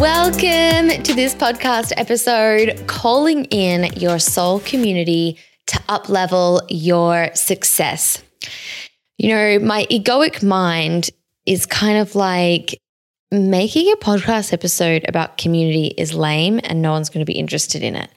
Welcome 0.00 1.02
to 1.04 1.14
this 1.14 1.36
podcast 1.36 1.92
episode, 1.96 2.84
calling 2.88 3.44
in 3.46 3.92
your 3.94 4.18
soul 4.18 4.58
community 4.60 5.38
to 5.68 5.76
uplevel 5.82 6.62
your 6.68 7.30
success. 7.34 8.22
You 9.18 9.28
know, 9.28 9.58
my 9.60 9.86
egoic 9.90 10.42
mind 10.42 11.10
is 11.46 11.64
kind 11.64 11.98
of 11.98 12.16
like 12.16 12.80
making 13.30 13.92
a 13.92 13.96
podcast 13.96 14.52
episode 14.52 15.04
about 15.08 15.38
community 15.38 15.94
is 15.96 16.12
lame 16.12 16.60
and 16.64 16.82
no 16.82 16.90
one's 16.90 17.08
going 17.08 17.24
to 17.24 17.32
be 17.32 17.38
interested 17.38 17.82
in 17.82 17.94
it. 17.94 18.10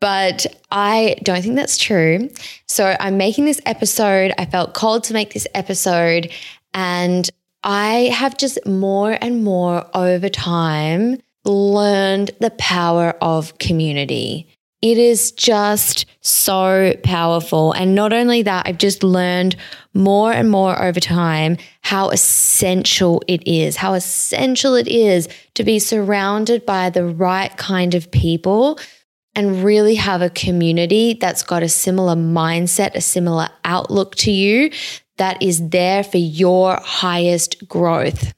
But 0.00 0.46
I 0.70 1.16
don't 1.22 1.42
think 1.42 1.56
that's 1.56 1.76
true. 1.76 2.30
So 2.66 2.96
I'm 2.98 3.18
making 3.18 3.44
this 3.44 3.60
episode. 3.66 4.32
I 4.38 4.46
felt 4.46 4.72
called 4.72 5.04
to 5.04 5.12
make 5.12 5.34
this 5.34 5.46
episode. 5.54 6.30
And 6.72 7.28
I 7.62 8.10
have 8.14 8.36
just 8.36 8.64
more 8.66 9.18
and 9.20 9.44
more 9.44 9.84
over 9.96 10.28
time 10.28 11.18
learned 11.44 12.30
the 12.40 12.50
power 12.50 13.14
of 13.20 13.58
community. 13.58 14.48
It 14.80 14.96
is 14.96 15.32
just 15.32 16.06
so 16.20 16.94
powerful. 17.02 17.72
And 17.72 17.96
not 17.96 18.12
only 18.12 18.42
that, 18.42 18.68
I've 18.68 18.78
just 18.78 19.02
learned 19.02 19.56
more 19.92 20.32
and 20.32 20.50
more 20.50 20.80
over 20.80 21.00
time 21.00 21.56
how 21.80 22.10
essential 22.10 23.22
it 23.26 23.46
is, 23.46 23.74
how 23.76 23.94
essential 23.94 24.74
it 24.74 24.86
is 24.86 25.28
to 25.54 25.64
be 25.64 25.80
surrounded 25.80 26.64
by 26.64 26.90
the 26.90 27.06
right 27.06 27.56
kind 27.56 27.94
of 27.94 28.10
people 28.12 28.78
and 29.34 29.64
really 29.64 29.96
have 29.96 30.22
a 30.22 30.30
community 30.30 31.14
that's 31.14 31.42
got 31.42 31.64
a 31.64 31.68
similar 31.68 32.14
mindset, 32.14 32.94
a 32.94 33.00
similar 33.00 33.48
outlook 33.64 34.14
to 34.16 34.30
you 34.30 34.70
that 35.18 35.42
is 35.42 35.68
there 35.68 36.02
for 36.02 36.18
your 36.18 36.78
highest 36.82 37.68
growth. 37.68 38.32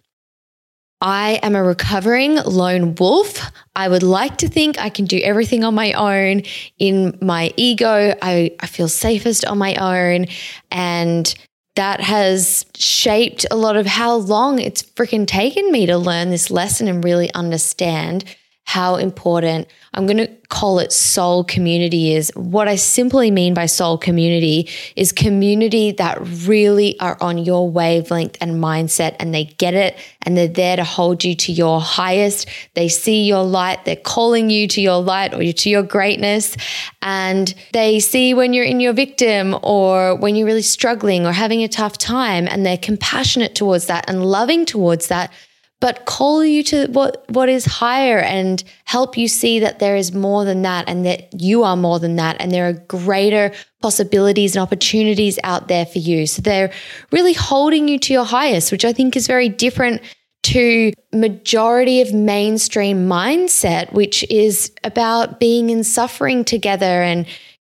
I 1.02 1.40
am 1.42 1.56
a 1.56 1.62
recovering 1.62 2.36
lone 2.36 2.94
wolf. 2.94 3.40
I 3.74 3.88
would 3.88 4.02
like 4.02 4.38
to 4.38 4.48
think 4.48 4.78
I 4.78 4.90
can 4.90 5.06
do 5.06 5.18
everything 5.18 5.64
on 5.64 5.74
my 5.74 5.92
own. 5.94 6.42
In 6.78 7.16
my 7.22 7.54
ego, 7.56 8.14
I, 8.20 8.54
I 8.60 8.66
feel 8.66 8.88
safest 8.88 9.46
on 9.46 9.56
my 9.56 9.74
own. 9.76 10.26
And 10.70 11.34
that 11.76 12.00
has 12.00 12.66
shaped 12.76 13.46
a 13.50 13.56
lot 13.56 13.76
of 13.76 13.86
how 13.86 14.16
long 14.16 14.58
it's 14.58 14.82
freaking 14.82 15.26
taken 15.26 15.72
me 15.72 15.86
to 15.86 15.96
learn 15.96 16.28
this 16.28 16.50
lesson 16.50 16.88
and 16.88 17.02
really 17.02 17.32
understand 17.32 18.24
how 18.70 18.94
important 18.94 19.66
I'm 19.94 20.06
going 20.06 20.19
to 20.19 20.28
call 20.48 20.78
it 20.78 20.92
soul 20.92 21.42
community 21.42 22.14
is. 22.14 22.31
What 22.36 22.69
I 22.69 22.76
simply 22.76 23.32
mean 23.32 23.53
by 23.53 23.66
soul 23.66 23.98
community 23.98 24.69
is 24.94 25.10
community 25.10 25.91
that 25.92 26.19
really 26.47 26.97
are 27.00 27.19
on 27.20 27.36
your 27.38 27.69
wavelength 27.69 28.36
and 28.41 28.62
mindset 28.62 29.16
and 29.19 29.34
they 29.34 29.47
get 29.47 29.75
it 29.75 29.97
and 30.22 30.36
they're 30.36 30.47
there 30.47 30.76
to 30.76 30.84
hold 30.84 31.25
you 31.25 31.34
to 31.34 31.50
your 31.50 31.81
highest. 31.81 32.48
They 32.75 32.86
see 32.86 33.25
your 33.25 33.42
light, 33.42 33.84
they're 33.84 33.97
calling 33.97 34.50
you 34.50 34.69
to 34.69 34.81
your 34.81 35.02
light 35.02 35.34
or 35.34 35.52
to 35.52 35.69
your 35.69 35.82
greatness 35.82 36.56
and 37.02 37.52
they 37.72 37.98
see 37.98 38.34
when 38.34 38.52
you're 38.52 38.64
in 38.64 38.78
your 38.78 38.92
victim 38.92 39.58
or 39.64 40.14
when 40.14 40.37
you're 40.37 40.47
really 40.47 40.62
struggling 40.62 41.26
or 41.26 41.32
having 41.32 41.64
a 41.64 41.69
tough 41.69 41.98
time 41.98 42.47
and 42.47 42.64
they're 42.64 42.78
compassionate 42.78 43.56
towards 43.56 43.87
that 43.87 44.08
and 44.08 44.25
loving 44.25 44.64
towards 44.64 45.08
that 45.08 45.32
but 45.80 46.04
call 46.04 46.44
you 46.44 46.62
to 46.62 46.86
what 46.88 47.24
what 47.30 47.48
is 47.48 47.64
higher 47.64 48.18
and 48.18 48.62
help 48.84 49.16
you 49.16 49.26
see 49.26 49.58
that 49.60 49.78
there 49.78 49.96
is 49.96 50.12
more 50.12 50.44
than 50.44 50.62
that 50.62 50.88
and 50.88 51.04
that 51.06 51.28
you 51.41 51.62
are 51.62 51.76
more 51.76 51.98
than 51.98 52.16
that 52.16 52.36
and 52.38 52.52
there 52.52 52.68
are 52.68 52.74
greater 52.74 53.52
possibilities 53.80 54.54
and 54.54 54.62
opportunities 54.62 55.38
out 55.42 55.69
there 55.69 55.86
for 55.86 55.98
you. 55.98 56.26
So 56.26 56.42
they're 56.42 56.70
really 57.10 57.32
holding 57.32 57.88
you 57.88 57.98
to 57.98 58.12
your 58.12 58.24
highest 58.24 58.70
which 58.70 58.84
i 58.84 58.92
think 58.92 59.16
is 59.16 59.26
very 59.26 59.48
different 59.48 60.02
to 60.42 60.92
majority 61.12 62.00
of 62.00 62.14
mainstream 62.14 63.08
mindset 63.08 63.92
which 63.92 64.24
is 64.30 64.72
about 64.84 65.40
being 65.40 65.70
in 65.70 65.84
suffering 65.84 66.44
together 66.44 67.02
and 67.02 67.26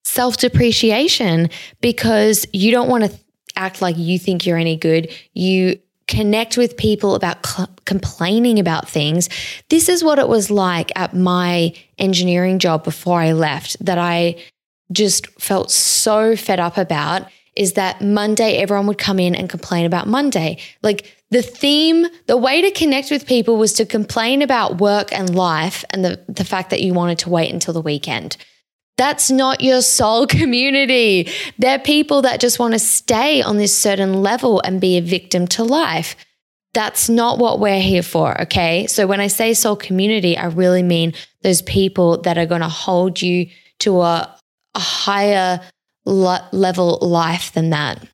self-depreciation 0.04 1.50
because 1.80 2.46
you 2.52 2.70
don't 2.70 2.88
want 2.88 3.04
to 3.04 3.18
act 3.56 3.82
like 3.82 3.96
you 3.96 4.18
think 4.18 4.46
you're 4.46 4.58
any 4.58 4.76
good. 4.76 5.12
You 5.34 5.78
connect 6.08 6.56
with 6.56 6.76
people 6.76 7.14
about 7.14 7.44
cl- 7.44 7.70
complaining 7.84 8.58
about 8.58 8.88
things. 8.88 9.28
This 9.68 9.88
is 9.88 10.04
what 10.04 10.18
it 10.18 10.28
was 10.28 10.50
like 10.50 10.92
at 10.96 11.14
my 11.14 11.74
engineering 11.98 12.58
job 12.58 12.84
before 12.84 13.20
I 13.20 13.32
left 13.32 13.76
that 13.84 13.98
I 13.98 14.36
just 14.92 15.26
felt 15.40 15.70
so 15.70 16.36
fed 16.36 16.60
up 16.60 16.76
about 16.76 17.28
is 17.56 17.72
that 17.72 18.02
Monday 18.02 18.58
everyone 18.58 18.86
would 18.86 18.98
come 18.98 19.18
in 19.18 19.34
and 19.34 19.48
complain 19.48 19.86
about 19.86 20.06
Monday. 20.06 20.58
Like 20.82 21.16
the 21.30 21.42
theme, 21.42 22.06
the 22.26 22.36
way 22.36 22.60
to 22.60 22.70
connect 22.70 23.10
with 23.10 23.26
people 23.26 23.56
was 23.56 23.72
to 23.74 23.86
complain 23.86 24.42
about 24.42 24.78
work 24.78 25.12
and 25.12 25.34
life 25.34 25.84
and 25.90 26.04
the, 26.04 26.22
the 26.28 26.44
fact 26.44 26.70
that 26.70 26.82
you 26.82 26.92
wanted 26.92 27.18
to 27.20 27.30
wait 27.30 27.52
until 27.52 27.74
the 27.74 27.80
weekend. 27.80 28.36
That's 28.96 29.30
not 29.30 29.60
your 29.62 29.82
soul 29.82 30.26
community. 30.40 31.30
They're 31.58 31.78
people 31.78 32.22
that 32.22 32.40
just 32.40 32.58
want 32.58 32.74
to 32.74 32.78
stay 32.78 33.42
on 33.42 33.56
this 33.56 33.76
certain 33.76 34.22
level 34.22 34.60
and 34.60 34.80
be 34.80 34.96
a 34.96 35.02
victim 35.02 35.46
to 35.48 35.64
life. 35.64 36.16
That's 36.74 37.08
not 37.08 37.38
what 37.38 37.58
we're 37.58 37.80
here 37.80 38.02
for. 38.02 38.38
Okay. 38.42 38.86
So 38.86 39.06
when 39.06 39.20
I 39.20 39.28
say 39.28 39.54
soul 39.54 39.76
community, 39.76 40.36
I 40.36 40.46
really 40.46 40.82
mean 40.82 41.14
those 41.42 41.62
people 41.62 42.20
that 42.22 42.36
are 42.36 42.46
going 42.46 42.60
to 42.60 42.68
hold 42.68 43.22
you 43.22 43.48
to 43.78 44.02
a, 44.02 44.38
a 44.74 44.78
higher 44.78 45.60
level 46.04 46.98
life 47.00 47.52
than 47.52 47.70
that. 47.70 48.06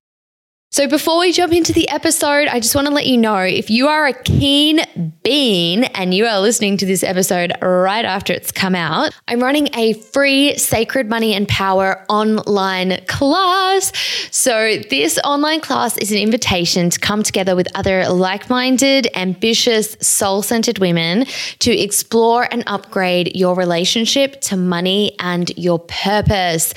So, 0.75 0.88
before 0.88 1.19
we 1.19 1.33
jump 1.33 1.53
into 1.53 1.75
the 1.75 1.87
episode, 1.91 2.49
I 2.49 2.59
just 2.59 2.75
want 2.75 2.88
to 2.88 2.94
let 2.94 3.06
you 3.06 3.19
know 3.19 3.37
if 3.37 3.69
you 3.69 3.88
are 3.88 4.06
a 4.06 4.15
keen 4.15 4.81
bean 5.22 5.84
and 5.84 6.15
you 6.15 6.25
are 6.25 6.41
listening 6.41 6.78
to 6.78 6.87
this 6.87 7.03
episode 7.03 7.53
right 7.60 8.06
after 8.06 8.33
it's 8.33 8.50
come 8.50 8.75
out, 8.75 9.15
I'm 9.28 9.41
running 9.41 9.69
a 9.77 9.93
free 9.93 10.56
Sacred 10.56 11.11
Money 11.11 11.34
and 11.34 11.47
Power 11.47 12.03
online 12.09 13.05
class. 13.06 13.93
So, 14.31 14.78
this 14.88 15.19
online 15.25 15.61
class 15.61 15.99
is 15.99 16.11
an 16.11 16.16
invitation 16.16 16.88
to 16.88 16.99
come 16.99 17.22
together 17.22 17.55
with 17.55 17.69
other 17.75 18.09
like 18.09 18.49
minded, 18.49 19.09
ambitious, 19.15 19.94
soul 20.00 20.41
centered 20.41 20.78
women 20.78 21.27
to 21.59 21.71
explore 21.71 22.49
and 22.50 22.65
upgrade 22.66 23.37
your 23.37 23.55
relationship 23.55 24.41
to 24.41 24.56
money 24.56 25.15
and 25.19 25.53
your 25.59 25.81
purpose. 25.81 26.72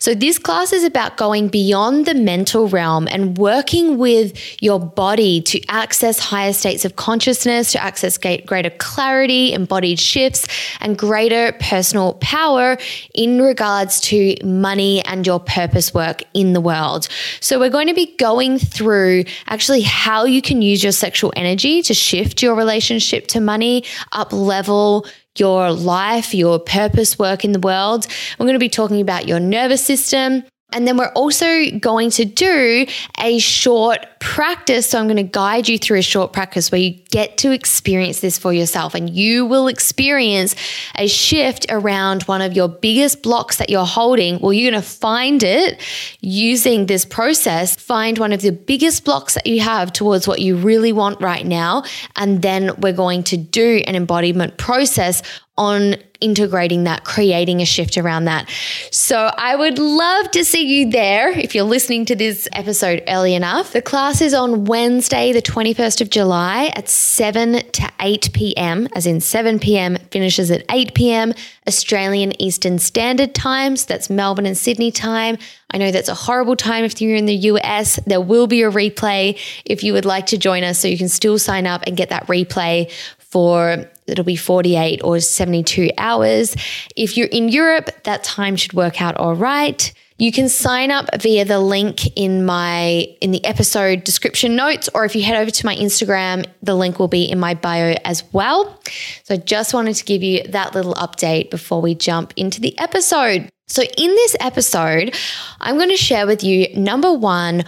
So, 0.00 0.14
this 0.16 0.36
class 0.36 0.72
is 0.72 0.82
about 0.82 1.16
going 1.16 1.46
beyond 1.46 2.06
the 2.06 2.14
mental 2.14 2.66
realm 2.66 3.06
and 3.06 3.35
working 3.36 3.98
with 3.98 4.62
your 4.62 4.80
body 4.80 5.40
to 5.42 5.60
access 5.68 6.18
higher 6.18 6.52
states 6.52 6.84
of 6.84 6.96
consciousness, 6.96 7.72
to 7.72 7.82
access 7.82 8.18
greater 8.18 8.70
clarity, 8.70 9.52
embodied 9.52 9.98
shifts, 9.98 10.46
and 10.80 10.98
greater 10.98 11.52
personal 11.60 12.14
power 12.14 12.76
in 13.14 13.40
regards 13.40 14.00
to 14.00 14.34
money 14.44 15.04
and 15.04 15.26
your 15.26 15.40
purpose 15.40 15.94
work 15.94 16.22
in 16.34 16.52
the 16.52 16.60
world. 16.60 17.08
So, 17.40 17.58
we're 17.58 17.70
going 17.70 17.88
to 17.88 17.94
be 17.94 18.14
going 18.16 18.58
through 18.58 19.24
actually 19.46 19.82
how 19.82 20.24
you 20.24 20.42
can 20.42 20.62
use 20.62 20.82
your 20.82 20.92
sexual 20.92 21.32
energy 21.36 21.82
to 21.82 21.94
shift 21.94 22.42
your 22.42 22.54
relationship 22.54 23.26
to 23.28 23.40
money, 23.40 23.84
up 24.12 24.32
level 24.32 25.06
your 25.38 25.70
life, 25.72 26.34
your 26.34 26.58
purpose 26.58 27.18
work 27.18 27.44
in 27.44 27.52
the 27.52 27.58
world. 27.60 28.06
We're 28.38 28.46
going 28.46 28.54
to 28.54 28.58
be 28.58 28.68
talking 28.68 29.00
about 29.00 29.28
your 29.28 29.40
nervous 29.40 29.84
system 29.84 30.44
And 30.72 30.86
then 30.86 30.96
we're 30.96 31.12
also 31.12 31.70
going 31.78 32.10
to 32.10 32.24
do 32.24 32.86
a 33.18 33.38
short 33.38 34.04
practice. 34.18 34.90
So 34.90 34.98
I'm 34.98 35.06
going 35.06 35.16
to 35.16 35.22
guide 35.22 35.68
you 35.68 35.78
through 35.78 35.98
a 35.98 36.02
short 36.02 36.32
practice 36.32 36.72
where 36.72 36.80
you 36.80 36.90
get 37.10 37.38
to 37.38 37.52
experience 37.52 38.18
this 38.20 38.36
for 38.36 38.52
yourself 38.52 38.94
and 38.94 39.08
you 39.08 39.46
will 39.46 39.68
experience 39.68 40.56
a 40.96 41.06
shift 41.06 41.66
around 41.70 42.24
one 42.24 42.42
of 42.42 42.54
your 42.54 42.68
biggest 42.68 43.22
blocks 43.22 43.58
that 43.58 43.70
you're 43.70 43.86
holding. 43.86 44.40
Well, 44.40 44.52
you're 44.52 44.70
going 44.70 44.82
to 44.82 44.86
find 44.86 45.42
it 45.44 45.80
using 46.20 46.86
this 46.86 47.04
process, 47.04 47.76
find 47.76 48.18
one 48.18 48.32
of 48.32 48.42
the 48.42 48.50
biggest 48.50 49.04
blocks 49.04 49.34
that 49.34 49.46
you 49.46 49.60
have 49.60 49.92
towards 49.92 50.26
what 50.26 50.40
you 50.40 50.56
really 50.56 50.92
want 50.92 51.20
right 51.20 51.46
now. 51.46 51.84
And 52.16 52.42
then 52.42 52.72
we're 52.80 52.92
going 52.92 53.22
to 53.24 53.36
do 53.36 53.82
an 53.86 53.94
embodiment 53.94 54.58
process 54.58 55.22
on 55.58 55.96
integrating 56.20 56.84
that, 56.84 57.04
creating 57.04 57.60
a 57.60 57.64
shift 57.64 57.98
around 57.98 58.24
that. 58.24 58.48
So 58.90 59.30
I 59.36 59.56
would 59.56 59.78
love 59.78 60.30
to 60.32 60.44
see 60.44 60.64
you 60.64 60.90
there 60.90 61.30
if 61.30 61.54
you're 61.54 61.64
listening 61.64 62.04
to 62.06 62.16
this 62.16 62.48
episode 62.52 63.02
early 63.08 63.34
enough. 63.34 63.72
The 63.72 63.82
class 63.82 64.20
is 64.20 64.34
on 64.34 64.64
Wednesday, 64.64 65.32
the 65.32 65.42
21st 65.42 66.00
of 66.00 66.10
July 66.10 66.72
at 66.74 66.88
7 66.88 67.70
to 67.70 67.90
8 68.00 68.30
p.m., 68.32 68.88
as 68.94 69.06
in 69.06 69.20
7 69.20 69.58
p.m., 69.58 69.96
finishes 70.10 70.50
at 70.50 70.64
8 70.70 70.94
p.m. 70.94 71.34
Australian 71.68 72.40
Eastern 72.40 72.78
Standard 72.78 73.34
Times. 73.34 73.82
So 73.82 73.86
that's 73.88 74.08
Melbourne 74.08 74.46
and 74.46 74.56
Sydney 74.56 74.90
time. 74.90 75.36
I 75.72 75.78
know 75.78 75.90
that's 75.90 76.08
a 76.08 76.14
horrible 76.14 76.56
time 76.56 76.84
if 76.84 77.00
you're 77.00 77.16
in 77.16 77.26
the 77.26 77.34
US. 77.34 77.96
There 78.06 78.20
will 78.20 78.46
be 78.46 78.62
a 78.62 78.70
replay 78.70 79.38
if 79.64 79.82
you 79.82 79.92
would 79.92 80.04
like 80.04 80.26
to 80.26 80.38
join 80.38 80.62
us, 80.62 80.78
so 80.78 80.88
you 80.88 80.96
can 80.96 81.08
still 81.08 81.38
sign 81.38 81.66
up 81.66 81.82
and 81.86 81.96
get 81.96 82.10
that 82.10 82.26
replay 82.28 82.90
for 83.36 83.84
it'll 84.06 84.24
be 84.24 84.34
48 84.34 85.02
or 85.04 85.20
72 85.20 85.90
hours. 85.98 86.56
If 86.96 87.18
you're 87.18 87.26
in 87.26 87.50
Europe, 87.50 87.90
that 88.04 88.24
time 88.24 88.56
should 88.56 88.72
work 88.72 89.02
out 89.02 89.14
all 89.18 89.34
right. 89.34 89.92
You 90.16 90.32
can 90.32 90.48
sign 90.48 90.90
up 90.90 91.10
via 91.20 91.44
the 91.44 91.60
link 91.60 92.16
in 92.16 92.46
my 92.46 93.06
in 93.20 93.32
the 93.32 93.44
episode 93.44 94.04
description 94.04 94.56
notes 94.56 94.88
or 94.94 95.04
if 95.04 95.14
you 95.14 95.22
head 95.22 95.36
over 95.36 95.50
to 95.50 95.66
my 95.66 95.76
Instagram, 95.76 96.46
the 96.62 96.74
link 96.74 96.98
will 96.98 97.08
be 97.08 97.24
in 97.24 97.38
my 97.38 97.52
bio 97.52 97.98
as 98.06 98.24
well. 98.32 98.80
So 99.24 99.34
I 99.34 99.36
just 99.36 99.74
wanted 99.74 99.96
to 99.96 100.04
give 100.06 100.22
you 100.22 100.42
that 100.44 100.74
little 100.74 100.94
update 100.94 101.50
before 101.50 101.82
we 101.82 101.94
jump 101.94 102.32
into 102.36 102.58
the 102.62 102.78
episode. 102.78 103.50
So 103.68 103.82
in 103.82 104.10
this 104.14 104.34
episode, 104.40 105.14
I'm 105.60 105.76
going 105.76 105.90
to 105.90 105.98
share 105.98 106.26
with 106.26 106.42
you 106.42 106.74
number 106.74 107.12
1 107.12 107.64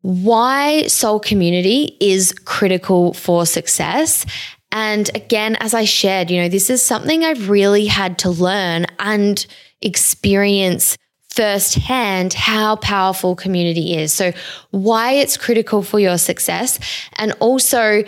why 0.00 0.88
soul 0.88 1.20
community 1.20 1.96
is 2.00 2.32
critical 2.32 3.12
for 3.14 3.46
success 3.46 4.26
and 4.72 5.10
again, 5.14 5.56
as 5.60 5.74
I 5.74 5.84
shared, 5.84 6.30
you 6.30 6.40
know, 6.40 6.48
this 6.48 6.70
is 6.70 6.82
something 6.82 7.22
I've 7.22 7.50
really 7.50 7.86
had 7.86 8.18
to 8.20 8.30
learn 8.30 8.86
and 8.98 9.46
experience 9.82 10.96
firsthand 11.28 12.32
how 12.34 12.76
powerful 12.76 13.36
community 13.36 13.96
is. 13.96 14.12
So, 14.12 14.32
why 14.70 15.12
it's 15.12 15.36
critical 15.36 15.82
for 15.82 16.00
your 16.00 16.18
success, 16.18 16.78
and 17.16 17.32
also 17.40 18.02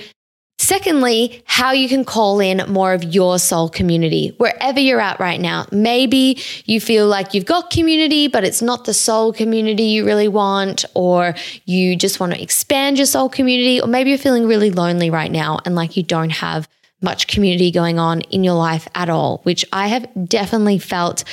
Secondly, 0.58 1.42
how 1.46 1.72
you 1.72 1.88
can 1.88 2.04
call 2.04 2.40
in 2.40 2.62
more 2.72 2.94
of 2.94 3.02
your 3.02 3.38
soul 3.38 3.68
community 3.68 4.34
wherever 4.38 4.78
you're 4.78 5.00
at 5.00 5.18
right 5.20 5.40
now. 5.40 5.66
Maybe 5.72 6.40
you 6.64 6.80
feel 6.80 7.06
like 7.06 7.34
you've 7.34 7.44
got 7.44 7.70
community, 7.70 8.28
but 8.28 8.44
it's 8.44 8.62
not 8.62 8.84
the 8.84 8.94
soul 8.94 9.32
community 9.32 9.82
you 9.82 10.06
really 10.06 10.28
want, 10.28 10.84
or 10.94 11.34
you 11.64 11.96
just 11.96 12.20
want 12.20 12.32
to 12.32 12.40
expand 12.40 12.98
your 12.98 13.06
soul 13.06 13.28
community, 13.28 13.80
or 13.80 13.88
maybe 13.88 14.10
you're 14.10 14.18
feeling 14.18 14.46
really 14.46 14.70
lonely 14.70 15.10
right 15.10 15.30
now 15.30 15.58
and 15.66 15.74
like 15.74 15.96
you 15.96 16.02
don't 16.02 16.30
have 16.30 16.68
much 17.02 17.26
community 17.26 17.70
going 17.70 17.98
on 17.98 18.22
in 18.22 18.44
your 18.44 18.54
life 18.54 18.88
at 18.94 19.10
all, 19.10 19.40
which 19.42 19.64
I 19.72 19.88
have 19.88 20.08
definitely 20.24 20.78
felt 20.78 21.24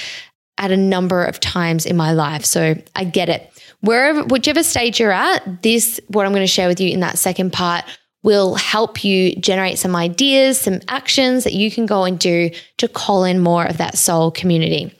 at 0.58 0.72
a 0.72 0.78
number 0.78 1.24
of 1.24 1.40
times 1.40 1.86
in 1.86 1.96
my 1.96 2.12
life. 2.12 2.44
So 2.44 2.76
I 2.96 3.04
get 3.06 3.30
it. 3.30 3.50
Wherever, 3.80 4.24
whichever 4.26 4.62
stage 4.62 5.00
you're 5.00 5.12
at, 5.12 5.64
this, 5.64 6.00
what 6.08 6.26
I'm 6.26 6.34
going 6.34 6.44
to 6.44 6.48
share 6.48 6.68
with 6.68 6.80
you 6.80 6.90
in 6.90 7.00
that 7.00 7.18
second 7.18 7.54
part, 7.54 7.86
will 8.24 8.56
help 8.56 9.04
you 9.04 9.36
generate 9.36 9.80
some 9.80 9.96
ideas, 9.96 10.60
some 10.60 10.80
actions 10.88 11.44
that 11.44 11.54
you 11.54 11.72
can 11.72 11.86
go 11.86 12.04
and 12.04 12.20
do 12.20 12.52
to 12.78 12.88
call 12.88 13.24
in 13.24 13.40
more 13.40 13.66
of 13.66 13.78
that 13.78 13.98
soul 13.98 14.32
community. 14.32 14.94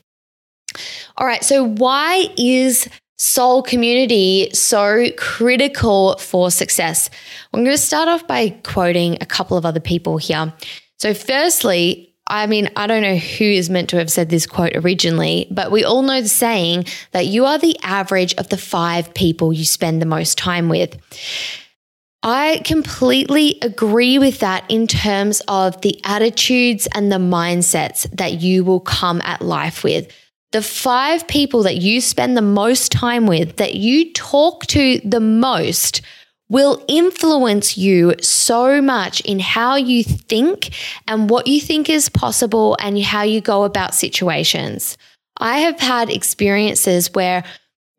All 1.18 1.28
right, 1.28 1.44
so 1.44 1.64
why 1.64 2.28
is 2.38 2.88
soul 3.18 3.62
community 3.62 4.50
so 4.54 5.08
critical 5.18 6.18
for 6.18 6.50
success? 6.50 7.10
I'm 7.54 7.64
going 7.64 7.76
to 7.76 7.82
start 7.82 8.08
off 8.08 8.26
by 8.26 8.50
quoting 8.64 9.18
a 9.22 9.26
couple 9.26 9.58
of 9.58 9.66
other 9.66 9.80
people 9.80 10.18
here. 10.18 10.52
So, 10.98 11.14
firstly, 11.14 12.12
I 12.28 12.48
mean, 12.48 12.70
I 12.78 12.88
don't 12.88 13.02
know 13.02 13.18
who 13.18 13.44
is 13.44 13.70
meant 13.70 13.90
to 13.90 13.98
have 13.98 14.10
said 14.10 14.30
this 14.30 14.46
quote 14.46 14.76
originally, 14.76 15.48
but 15.52 15.70
we 15.70 15.84
all 15.84 16.02
know 16.02 16.22
the 16.22 16.30
saying 16.30 16.86
that 17.12 17.26
you 17.26 17.46
are 17.46 17.58
the 17.58 17.78
average 17.84 18.34
of 18.36 18.50
the 18.50 18.58
five 18.58 19.14
people 19.14 19.52
you 19.52 19.66
spend 19.66 20.02
the 20.02 20.06
most 20.06 20.38
time 20.38 20.70
with. 20.70 20.98
I 22.24 22.62
completely 22.64 23.58
agree 23.64 24.20
with 24.20 24.40
that 24.40 24.64
in 24.70 24.86
terms 24.86 25.42
of 25.48 25.82
the 25.82 26.00
attitudes 26.04 26.88
and 26.94 27.12
the 27.12 27.18
mindsets 27.18 28.10
that 28.16 28.42
you 28.42 28.64
will 28.64 28.80
come 28.80 29.22
at 29.24 29.42
life 29.42 29.84
with. 29.84 30.12
The 30.52 30.62
five 30.62 31.28
people 31.28 31.64
that 31.64 31.78
you 31.78 32.00
spend 32.00 32.38
the 32.38 32.42
most 32.42 32.92
time 32.92 33.26
with, 33.26 33.56
that 33.56 33.76
you 33.76 34.14
talk 34.14 34.68
to 34.68 35.00
the 35.04 35.20
most, 35.20 36.02
will 36.50 36.84
influence 36.90 37.78
you 37.78 38.14
so 38.22 38.82
much 38.82 39.22
in 39.22 39.40
how 39.40 39.76
you 39.76 40.04
think 40.04 40.72
and 41.08 41.30
what 41.30 41.48
you 41.48 41.62
think 41.62 41.90
is 41.90 42.10
possible 42.10 42.76
and 42.82 43.02
how 43.02 43.24
you 43.24 43.40
go 43.40 43.64
about 43.64 43.96
situations. 43.96 44.98
I 45.38 45.60
have 45.60 45.80
had 45.80 46.10
experiences 46.10 47.14
where 47.14 47.46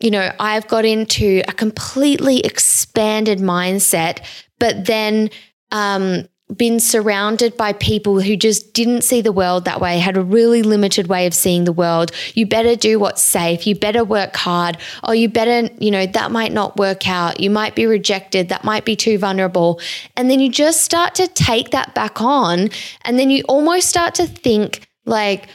you 0.02 0.10
know, 0.10 0.32
I've 0.40 0.66
got 0.68 0.84
into 0.84 1.42
a 1.48 1.52
completely 1.52 2.40
expanded 2.40 3.38
mindset, 3.38 4.24
but 4.58 4.86
then 4.86 5.30
um, 5.70 6.26
been 6.56 6.80
surrounded 6.80 7.56
by 7.56 7.72
people 7.72 8.20
who 8.20 8.36
just 8.36 8.74
didn't 8.74 9.02
see 9.02 9.20
the 9.20 9.32
world 9.32 9.64
that 9.64 9.80
way, 9.80 9.98
had 9.98 10.16
a 10.16 10.22
really 10.22 10.62
limited 10.62 11.06
way 11.06 11.26
of 11.26 11.34
seeing 11.34 11.64
the 11.64 11.72
world. 11.72 12.12
You 12.34 12.46
better 12.46 12.76
do 12.76 12.98
what's 12.98 13.22
safe. 13.22 13.66
You 13.66 13.74
better 13.74 14.04
work 14.04 14.36
hard. 14.36 14.76
Or 15.04 15.14
you 15.14 15.28
better, 15.28 15.72
you 15.78 15.90
know, 15.90 16.06
that 16.06 16.30
might 16.30 16.52
not 16.52 16.76
work 16.76 17.08
out. 17.08 17.40
You 17.40 17.50
might 17.50 17.74
be 17.74 17.86
rejected. 17.86 18.48
That 18.48 18.64
might 18.64 18.84
be 18.84 18.96
too 18.96 19.18
vulnerable. 19.18 19.80
And 20.16 20.30
then 20.30 20.40
you 20.40 20.50
just 20.50 20.82
start 20.82 21.14
to 21.16 21.28
take 21.28 21.70
that 21.70 21.94
back 21.94 22.20
on. 22.20 22.70
And 23.04 23.18
then 23.18 23.30
you 23.30 23.44
almost 23.48 23.88
start 23.88 24.14
to 24.16 24.26
think, 24.26 24.86
like, 25.06 25.48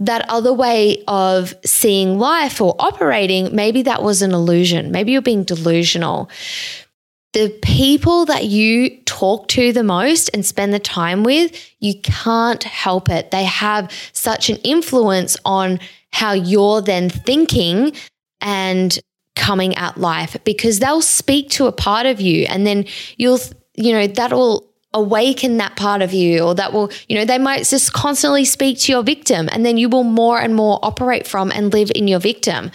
that 0.00 0.28
other 0.28 0.52
way 0.52 1.02
of 1.06 1.54
seeing 1.64 2.18
life 2.18 2.60
or 2.60 2.74
operating, 2.78 3.54
maybe 3.54 3.82
that 3.82 4.02
was 4.02 4.22
an 4.22 4.32
illusion. 4.32 4.90
Maybe 4.90 5.12
you're 5.12 5.22
being 5.22 5.44
delusional. 5.44 6.30
The 7.32 7.50
people 7.62 8.26
that 8.26 8.44
you 8.44 9.00
talk 9.06 9.48
to 9.48 9.72
the 9.72 9.82
most 9.82 10.30
and 10.34 10.44
spend 10.46 10.72
the 10.72 10.78
time 10.78 11.24
with, 11.24 11.70
you 11.80 12.00
can't 12.00 12.62
help 12.62 13.08
it. 13.08 13.30
They 13.30 13.44
have 13.44 13.90
such 14.12 14.50
an 14.50 14.56
influence 14.58 15.36
on 15.44 15.80
how 16.12 16.32
you're 16.32 16.80
then 16.80 17.10
thinking 17.10 17.92
and 18.40 18.98
coming 19.34 19.76
at 19.76 19.98
life 19.98 20.36
because 20.44 20.78
they'll 20.78 21.02
speak 21.02 21.50
to 21.50 21.66
a 21.66 21.72
part 21.72 22.06
of 22.06 22.20
you 22.20 22.46
and 22.48 22.66
then 22.66 22.84
you'll, 23.16 23.40
you 23.74 23.92
know, 23.92 24.06
that'll 24.06 24.73
awaken 24.94 25.58
that 25.58 25.76
part 25.76 26.00
of 26.00 26.14
you 26.14 26.40
or 26.40 26.54
that 26.54 26.72
will, 26.72 26.90
you 27.08 27.16
know, 27.16 27.24
they 27.24 27.38
might 27.38 27.66
just 27.66 27.92
constantly 27.92 28.44
speak 28.44 28.78
to 28.78 28.92
your 28.92 29.02
victim 29.02 29.48
and 29.52 29.66
then 29.66 29.76
you 29.76 29.88
will 29.88 30.04
more 30.04 30.40
and 30.40 30.54
more 30.54 30.78
operate 30.82 31.26
from 31.26 31.50
and 31.50 31.72
live 31.72 31.90
in 31.94 32.08
your 32.08 32.20
victim. 32.20 32.70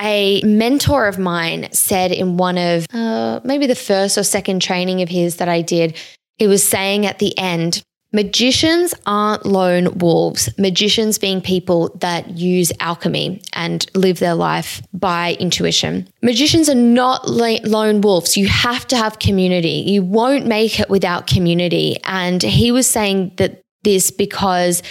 A 0.00 0.40
mentor 0.42 1.06
of 1.06 1.18
mine 1.18 1.68
said 1.72 2.12
in 2.12 2.36
one 2.36 2.56
of 2.56 2.86
uh, 2.92 3.40
maybe 3.44 3.66
the 3.66 3.74
first 3.74 4.16
or 4.16 4.22
second 4.22 4.62
training 4.62 5.02
of 5.02 5.08
his 5.08 5.36
that 5.36 5.48
I 5.48 5.60
did, 5.60 5.96
he 6.36 6.46
was 6.46 6.66
saying 6.66 7.04
at 7.04 7.18
the 7.18 7.36
end, 7.36 7.82
Magicians 8.10 8.94
aren't 9.04 9.44
lone 9.44 9.98
wolves, 9.98 10.48
magicians 10.58 11.18
being 11.18 11.42
people 11.42 11.94
that 12.00 12.30
use 12.30 12.72
alchemy 12.80 13.42
and 13.52 13.84
live 13.94 14.18
their 14.18 14.34
life 14.34 14.80
by 14.94 15.36
intuition. 15.38 16.08
Magicians 16.22 16.70
are 16.70 16.74
not 16.74 17.28
lone 17.28 18.00
wolves. 18.00 18.34
You 18.34 18.48
have 18.48 18.86
to 18.88 18.96
have 18.96 19.18
community. 19.18 19.84
You 19.86 20.02
won't 20.02 20.46
make 20.46 20.80
it 20.80 20.88
without 20.88 21.26
community. 21.26 21.98
And 22.04 22.42
he 22.42 22.72
was 22.72 22.86
saying 22.86 23.32
that 23.36 23.60
this 23.82 24.10
because 24.10 24.82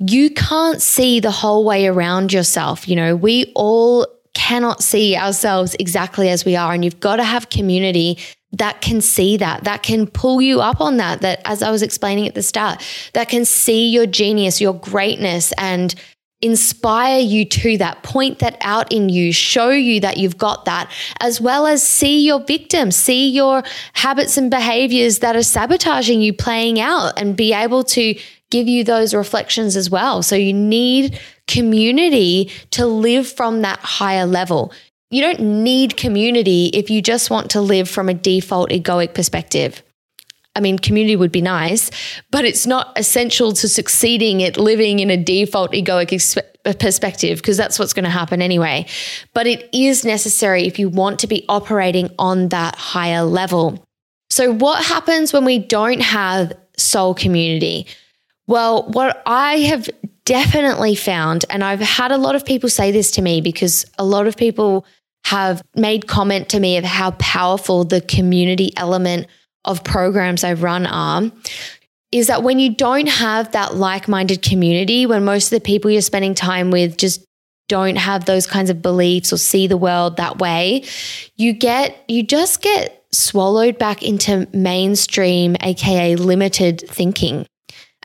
you 0.00 0.30
can't 0.30 0.82
see 0.82 1.20
the 1.20 1.30
whole 1.30 1.64
way 1.64 1.86
around 1.86 2.32
yourself. 2.32 2.88
You 2.88 2.96
know, 2.96 3.14
we 3.14 3.52
all 3.54 4.06
cannot 4.34 4.82
see 4.82 5.16
ourselves 5.16 5.76
exactly 5.78 6.28
as 6.28 6.44
we 6.44 6.56
are, 6.56 6.72
and 6.72 6.84
you've 6.84 7.00
got 7.00 7.16
to 7.16 7.24
have 7.24 7.50
community 7.50 8.18
that 8.52 8.80
can 8.80 9.00
see 9.00 9.36
that, 9.36 9.64
that 9.64 9.82
can 9.82 10.06
pull 10.06 10.40
you 10.40 10.60
up 10.60 10.80
on 10.80 10.96
that, 10.96 11.20
that 11.20 11.40
as 11.44 11.62
I 11.62 11.70
was 11.70 11.82
explaining 11.82 12.26
at 12.26 12.34
the 12.34 12.42
start, 12.42 12.82
that 13.12 13.28
can 13.28 13.44
see 13.44 13.88
your 13.88 14.06
genius, 14.06 14.60
your 14.60 14.74
greatness, 14.74 15.52
and 15.58 15.94
inspire 16.40 17.18
you 17.18 17.44
to 17.44 17.76
that, 17.78 18.02
point 18.02 18.38
that 18.38 18.56
out 18.60 18.92
in 18.92 19.08
you, 19.08 19.32
show 19.32 19.70
you 19.70 20.00
that 20.00 20.16
you've 20.18 20.38
got 20.38 20.64
that, 20.66 20.90
as 21.20 21.40
well 21.40 21.66
as 21.66 21.82
see 21.82 22.24
your 22.24 22.40
victim, 22.44 22.90
see 22.90 23.28
your 23.28 23.62
habits 23.94 24.36
and 24.36 24.50
behaviors 24.50 25.18
that 25.18 25.34
are 25.34 25.42
sabotaging 25.42 26.20
you 26.20 26.32
playing 26.32 26.78
out 26.78 27.12
and 27.20 27.36
be 27.36 27.52
able 27.52 27.82
to 27.82 28.14
give 28.50 28.68
you 28.68 28.84
those 28.84 29.14
reflections 29.14 29.76
as 29.76 29.90
well. 29.90 30.22
So 30.22 30.36
you 30.36 30.52
need 30.52 31.18
community 31.48 32.50
to 32.70 32.86
live 32.86 33.28
from 33.28 33.62
that 33.62 33.80
higher 33.80 34.24
level. 34.24 34.72
You 35.10 35.22
don't 35.22 35.40
need 35.40 35.96
community 35.96 36.66
if 36.74 36.90
you 36.90 37.00
just 37.00 37.30
want 37.30 37.50
to 37.52 37.60
live 37.60 37.88
from 37.88 38.08
a 38.08 38.14
default 38.14 38.70
egoic 38.70 39.14
perspective. 39.14 39.82
I 40.54 40.60
mean, 40.60 40.78
community 40.78 41.16
would 41.16 41.32
be 41.32 41.40
nice, 41.40 41.90
but 42.30 42.44
it's 42.44 42.66
not 42.66 42.92
essential 42.98 43.52
to 43.52 43.68
succeeding 43.68 44.42
at 44.42 44.56
living 44.56 44.98
in 44.98 45.08
a 45.08 45.16
default 45.16 45.72
egoic 45.72 46.10
perspective 46.78 47.38
because 47.38 47.56
that's 47.56 47.78
what's 47.78 47.92
going 47.92 48.04
to 48.04 48.10
happen 48.10 48.42
anyway. 48.42 48.86
But 49.34 49.46
it 49.46 49.68
is 49.72 50.04
necessary 50.04 50.66
if 50.66 50.78
you 50.78 50.88
want 50.88 51.20
to 51.20 51.26
be 51.26 51.44
operating 51.48 52.10
on 52.18 52.48
that 52.48 52.74
higher 52.74 53.22
level. 53.22 53.86
So, 54.30 54.52
what 54.52 54.84
happens 54.84 55.32
when 55.32 55.44
we 55.44 55.58
don't 55.58 56.02
have 56.02 56.52
soul 56.76 57.14
community? 57.14 57.86
Well, 58.46 58.88
what 58.90 59.22
I 59.26 59.58
have 59.60 59.88
definitely 60.24 60.94
found, 60.94 61.44
and 61.48 61.64
I've 61.64 61.80
had 61.80 62.12
a 62.12 62.18
lot 62.18 62.34
of 62.34 62.44
people 62.44 62.68
say 62.68 62.90
this 62.90 63.12
to 63.12 63.22
me 63.22 63.40
because 63.40 63.86
a 63.98 64.04
lot 64.04 64.26
of 64.26 64.36
people 64.36 64.84
have 65.28 65.62
made 65.74 66.06
comment 66.06 66.48
to 66.48 66.58
me 66.58 66.78
of 66.78 66.84
how 66.84 67.10
powerful 67.12 67.84
the 67.84 68.00
community 68.00 68.72
element 68.76 69.26
of 69.66 69.84
programs 69.84 70.42
I 70.42 70.54
run 70.54 70.86
are, 70.86 71.30
is 72.10 72.28
that 72.28 72.42
when 72.42 72.58
you 72.58 72.74
don't 72.74 73.08
have 73.08 73.52
that 73.52 73.74
like 73.74 74.08
minded 74.08 74.40
community, 74.40 75.04
when 75.04 75.26
most 75.26 75.52
of 75.52 75.58
the 75.58 75.64
people 75.64 75.90
you're 75.90 76.00
spending 76.00 76.34
time 76.34 76.70
with 76.70 76.96
just 76.96 77.22
don't 77.68 77.96
have 77.96 78.24
those 78.24 78.46
kinds 78.46 78.70
of 78.70 78.80
beliefs 78.80 79.30
or 79.30 79.36
see 79.36 79.66
the 79.66 79.76
world 79.76 80.16
that 80.16 80.38
way, 80.38 80.84
you 81.36 81.52
get, 81.52 82.02
you 82.08 82.22
just 82.22 82.62
get 82.62 83.04
swallowed 83.12 83.78
back 83.78 84.02
into 84.02 84.48
mainstream, 84.54 85.56
AKA 85.60 86.16
limited 86.16 86.82
thinking. 86.88 87.46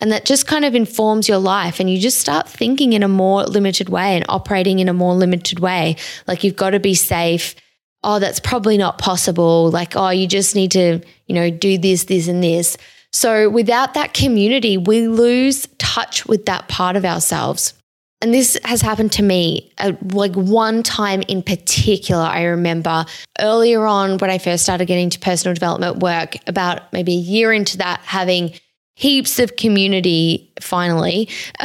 And 0.03 0.11
that 0.11 0.25
just 0.25 0.47
kind 0.47 0.65
of 0.65 0.75
informs 0.75 1.29
your 1.29 1.37
life. 1.37 1.79
And 1.79 1.89
you 1.89 1.97
just 1.97 2.19
start 2.19 2.49
thinking 2.49 2.91
in 2.91 3.03
a 3.03 3.07
more 3.07 3.45
limited 3.45 3.87
way 3.87 4.17
and 4.17 4.25
operating 4.27 4.79
in 4.79 4.89
a 4.89 4.93
more 4.93 5.15
limited 5.15 5.61
way. 5.61 5.95
Like 6.27 6.43
you've 6.43 6.57
got 6.57 6.71
to 6.71 6.79
be 6.81 6.93
safe. 6.93 7.55
Oh, 8.03 8.19
that's 8.19 8.41
probably 8.41 8.77
not 8.77 8.97
possible. 8.97 9.71
Like, 9.71 9.95
oh, 9.95 10.09
you 10.09 10.27
just 10.27 10.55
need 10.55 10.71
to, 10.71 10.99
you 11.27 11.35
know, 11.35 11.49
do 11.49 11.77
this, 11.77 12.03
this, 12.03 12.27
and 12.27 12.43
this. 12.43 12.75
So 13.13 13.49
without 13.49 13.93
that 13.93 14.13
community, 14.13 14.75
we 14.75 15.07
lose 15.07 15.69
touch 15.77 16.25
with 16.25 16.47
that 16.47 16.67
part 16.67 16.97
of 16.97 17.05
ourselves. 17.05 17.73
And 18.21 18.33
this 18.33 18.59
has 18.65 18.81
happened 18.81 19.13
to 19.13 19.23
me 19.23 19.71
uh, 19.77 19.93
like 20.11 20.35
one 20.35 20.83
time 20.83 21.21
in 21.29 21.43
particular. 21.43 22.23
I 22.23 22.43
remember 22.43 23.05
earlier 23.39 23.85
on 23.85 24.17
when 24.17 24.29
I 24.29 24.37
first 24.37 24.63
started 24.63 24.85
getting 24.85 25.05
into 25.05 25.19
personal 25.19 25.53
development 25.53 25.99
work, 25.99 26.35
about 26.45 26.91
maybe 26.91 27.13
a 27.13 27.19
year 27.19 27.53
into 27.53 27.77
that, 27.77 28.01
having 28.01 28.53
heaps 28.95 29.39
of 29.39 29.55
community 29.55 30.51
finally 30.61 31.29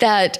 that 0.00 0.38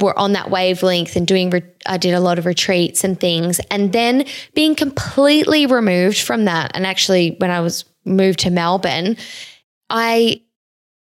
were 0.00 0.18
on 0.18 0.32
that 0.32 0.50
wavelength 0.50 1.16
and 1.16 1.26
doing, 1.26 1.52
I 1.86 1.96
did 1.96 2.14
a 2.14 2.20
lot 2.20 2.38
of 2.38 2.46
retreats 2.46 3.02
and 3.02 3.18
things. 3.18 3.60
And 3.70 3.92
then 3.92 4.26
being 4.54 4.74
completely 4.74 5.66
removed 5.66 6.20
from 6.20 6.44
that. 6.44 6.72
And 6.74 6.86
actually, 6.86 7.36
when 7.38 7.50
I 7.50 7.60
was 7.60 7.84
moved 8.04 8.40
to 8.40 8.50
Melbourne, 8.50 9.16
I 9.88 10.42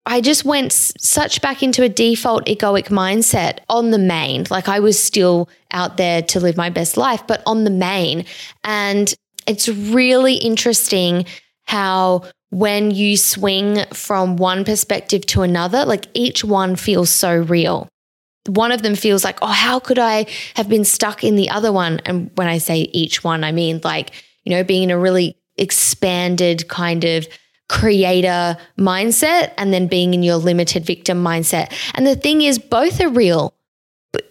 I 0.06 0.20
just 0.22 0.44
went 0.44 0.72
such 0.72 1.42
back 1.42 1.62
into 1.62 1.82
a 1.82 1.88
default 1.88 2.46
egoic 2.46 2.88
mindset 2.88 3.58
on 3.68 3.90
the 3.90 3.98
main. 3.98 4.46
Like 4.50 4.66
I 4.66 4.80
was 4.80 4.98
still 4.98 5.48
out 5.72 5.98
there 5.98 6.22
to 6.22 6.40
live 6.40 6.56
my 6.56 6.70
best 6.70 6.96
life, 6.96 7.24
but 7.26 7.42
on 7.46 7.64
the 7.64 7.70
main. 7.70 8.24
And 8.64 9.14
it's 9.46 9.68
really 9.68 10.34
interesting 10.34 11.26
how 11.64 12.22
when 12.50 12.90
you 12.90 13.16
swing 13.16 13.84
from 13.92 14.36
one 14.36 14.64
perspective 14.64 15.24
to 15.26 15.42
another, 15.42 15.84
like 15.84 16.06
each 16.14 16.44
one 16.44 16.76
feels 16.76 17.10
so 17.10 17.36
real. 17.36 17.88
One 18.46 18.72
of 18.72 18.82
them 18.82 18.96
feels 18.96 19.22
like, 19.22 19.38
oh, 19.42 19.46
how 19.46 19.78
could 19.78 19.98
I 19.98 20.26
have 20.54 20.68
been 20.68 20.84
stuck 20.84 21.22
in 21.22 21.36
the 21.36 21.50
other 21.50 21.72
one? 21.72 22.00
And 22.04 22.30
when 22.34 22.48
I 22.48 22.58
say 22.58 22.88
each 22.92 23.22
one, 23.22 23.44
I 23.44 23.52
mean 23.52 23.80
like, 23.84 24.12
you 24.44 24.50
know, 24.50 24.64
being 24.64 24.84
in 24.84 24.90
a 24.90 24.98
really 24.98 25.36
expanded 25.56 26.68
kind 26.68 27.04
of 27.04 27.28
creator 27.68 28.56
mindset 28.76 29.52
and 29.56 29.72
then 29.72 29.86
being 29.86 30.12
in 30.12 30.24
your 30.24 30.36
limited 30.36 30.84
victim 30.84 31.22
mindset. 31.22 31.72
And 31.94 32.06
the 32.06 32.16
thing 32.16 32.42
is, 32.42 32.58
both 32.58 33.00
are 33.00 33.08
real. 33.08 33.54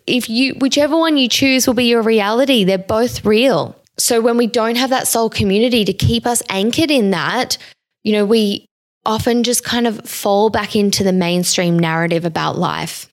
If 0.06 0.30
you, 0.30 0.56
whichever 0.56 0.98
one 0.98 1.16
you 1.16 1.30
choose 1.30 1.66
will 1.66 1.74
be 1.74 1.86
your 1.86 2.02
reality, 2.02 2.66
they're 2.66 2.78
both 2.78 3.24
real. 3.24 3.78
So 3.98 4.20
when 4.20 4.36
we 4.36 4.48
don't 4.48 4.76
have 4.76 4.90
that 4.90 5.08
soul 5.08 5.30
community 5.30 5.86
to 5.86 5.94
keep 5.94 6.26
us 6.26 6.44
anchored 6.50 6.92
in 6.92 7.12
that, 7.12 7.58
you 8.04 8.14
know, 8.14 8.26
we 8.26 8.66
often 9.06 9.44
just 9.44 9.64
kind 9.64 9.88
of 9.88 10.08
fall 10.08 10.50
back 10.50 10.76
into 10.76 11.04
the 11.04 11.14
mainstream 11.14 11.78
narrative 11.78 12.26
about 12.26 12.58
life. 12.58 13.10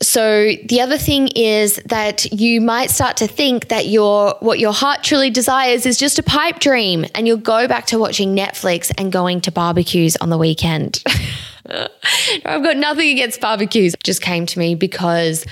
So 0.00 0.52
the 0.68 0.80
other 0.80 0.98
thing 0.98 1.28
is 1.28 1.76
that 1.86 2.32
you 2.32 2.60
might 2.60 2.90
start 2.90 3.16
to 3.18 3.28
think 3.28 3.68
that 3.68 3.86
your 3.86 4.34
what 4.40 4.58
your 4.58 4.72
heart 4.72 5.04
truly 5.04 5.30
desires 5.30 5.86
is 5.86 5.96
just 5.96 6.18
a 6.18 6.22
pipe 6.22 6.58
dream 6.58 7.04
and 7.14 7.26
you'll 7.26 7.36
go 7.36 7.68
back 7.68 7.86
to 7.86 7.98
watching 7.98 8.34
Netflix 8.34 8.90
and 8.98 9.12
going 9.12 9.40
to 9.42 9.52
barbecues 9.52 10.16
on 10.16 10.28
the 10.28 10.38
weekend. 10.38 11.02
I've 11.66 12.64
got 12.64 12.76
nothing 12.76 13.10
against 13.10 13.40
barbecues. 13.40 13.94
It 13.94 14.02
just 14.02 14.22
came 14.22 14.44
to 14.46 14.58
me 14.58 14.74
because 14.74 15.46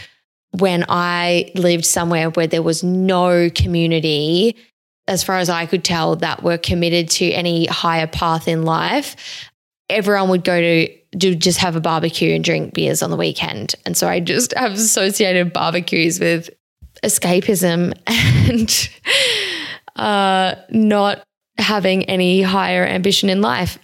when 0.58 0.84
I 0.88 1.52
lived 1.54 1.84
somewhere 1.84 2.30
where 2.30 2.48
there 2.48 2.62
was 2.62 2.82
no 2.82 3.50
community, 3.50 4.56
as 5.10 5.24
far 5.24 5.38
as 5.38 5.50
I 5.50 5.66
could 5.66 5.82
tell, 5.82 6.16
that 6.16 6.42
were 6.44 6.56
committed 6.56 7.10
to 7.10 7.30
any 7.32 7.66
higher 7.66 8.06
path 8.06 8.46
in 8.46 8.64
life, 8.64 9.50
everyone 9.90 10.30
would 10.30 10.44
go 10.44 10.60
to 10.60 10.88
do 11.16 11.34
just 11.34 11.58
have 11.58 11.74
a 11.74 11.80
barbecue 11.80 12.32
and 12.32 12.44
drink 12.44 12.72
beers 12.72 13.02
on 13.02 13.10
the 13.10 13.16
weekend. 13.16 13.74
And 13.84 13.96
so 13.96 14.08
I 14.08 14.20
just 14.20 14.54
have 14.56 14.74
associated 14.74 15.52
barbecues 15.52 16.20
with 16.20 16.48
escapism 17.02 17.92
and 18.06 18.90
uh, 19.96 20.54
not 20.70 21.24
having 21.58 22.04
any 22.04 22.42
higher 22.42 22.86
ambition 22.86 23.28
in 23.28 23.42
life. 23.42 23.80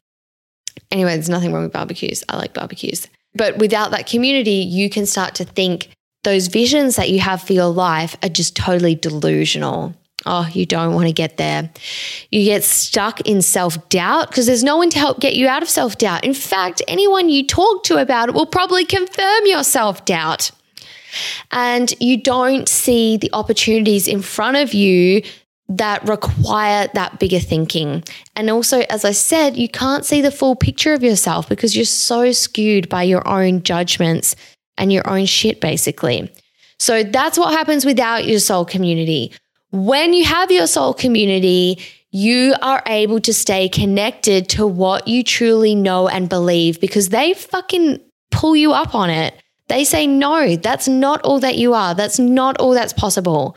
Anyway, 0.92 1.14
there's 1.14 1.28
nothing 1.28 1.52
wrong 1.52 1.64
with 1.64 1.72
barbecues. 1.72 2.22
I 2.28 2.36
like 2.36 2.54
barbecues. 2.54 3.08
But 3.34 3.58
without 3.58 3.90
that 3.90 4.06
community, 4.06 4.62
you 4.62 4.88
can 4.88 5.04
start 5.04 5.34
to 5.36 5.44
think 5.44 5.88
those 6.22 6.46
visions 6.46 6.94
that 6.94 7.10
you 7.10 7.18
have 7.18 7.42
for 7.42 7.52
your 7.52 7.66
life 7.66 8.16
are 8.22 8.28
just 8.28 8.54
totally 8.54 8.94
delusional. 8.94 9.96
Oh, 10.26 10.48
you 10.52 10.66
don't 10.66 10.94
want 10.94 11.06
to 11.06 11.12
get 11.12 11.36
there. 11.36 11.70
You 12.30 12.44
get 12.44 12.64
stuck 12.64 13.20
in 13.22 13.42
self 13.42 13.88
doubt 13.88 14.28
because 14.28 14.46
there's 14.46 14.64
no 14.64 14.76
one 14.76 14.90
to 14.90 14.98
help 14.98 15.20
get 15.20 15.36
you 15.36 15.46
out 15.46 15.62
of 15.62 15.68
self 15.68 15.96
doubt. 15.98 16.24
In 16.24 16.34
fact, 16.34 16.82
anyone 16.88 17.28
you 17.28 17.46
talk 17.46 17.84
to 17.84 17.98
about 17.98 18.28
it 18.28 18.34
will 18.34 18.46
probably 18.46 18.84
confirm 18.84 19.46
your 19.46 19.62
self 19.62 20.04
doubt. 20.04 20.50
And 21.52 21.94
you 22.00 22.20
don't 22.20 22.68
see 22.68 23.16
the 23.16 23.30
opportunities 23.32 24.08
in 24.08 24.20
front 24.20 24.56
of 24.56 24.74
you 24.74 25.22
that 25.68 26.06
require 26.06 26.88
that 26.94 27.18
bigger 27.18 27.40
thinking. 27.40 28.04
And 28.34 28.50
also, 28.50 28.80
as 28.90 29.04
I 29.04 29.12
said, 29.12 29.56
you 29.56 29.68
can't 29.68 30.04
see 30.04 30.20
the 30.20 30.30
full 30.30 30.56
picture 30.56 30.92
of 30.92 31.02
yourself 31.02 31.48
because 31.48 31.74
you're 31.74 31.84
so 31.84 32.32
skewed 32.32 32.88
by 32.88 33.02
your 33.04 33.26
own 33.26 33.62
judgments 33.62 34.36
and 34.78 34.92
your 34.92 35.08
own 35.08 35.26
shit, 35.26 35.60
basically. 35.60 36.30
So 36.78 37.02
that's 37.02 37.38
what 37.38 37.52
happens 37.52 37.84
without 37.84 38.26
your 38.26 38.38
soul 38.38 38.64
community. 38.64 39.32
When 39.76 40.14
you 40.14 40.24
have 40.24 40.50
your 40.50 40.66
soul 40.66 40.94
community, 40.94 41.78
you 42.10 42.54
are 42.62 42.82
able 42.86 43.20
to 43.20 43.34
stay 43.34 43.68
connected 43.68 44.48
to 44.50 44.66
what 44.66 45.06
you 45.06 45.22
truly 45.22 45.74
know 45.74 46.08
and 46.08 46.30
believe 46.30 46.80
because 46.80 47.10
they 47.10 47.34
fucking 47.34 48.00
pull 48.30 48.56
you 48.56 48.72
up 48.72 48.94
on 48.94 49.10
it. 49.10 49.34
They 49.68 49.84
say, 49.84 50.06
no, 50.06 50.56
that's 50.56 50.88
not 50.88 51.20
all 51.24 51.40
that 51.40 51.58
you 51.58 51.74
are. 51.74 51.94
That's 51.94 52.18
not 52.18 52.56
all 52.56 52.72
that's 52.72 52.94
possible. 52.94 53.54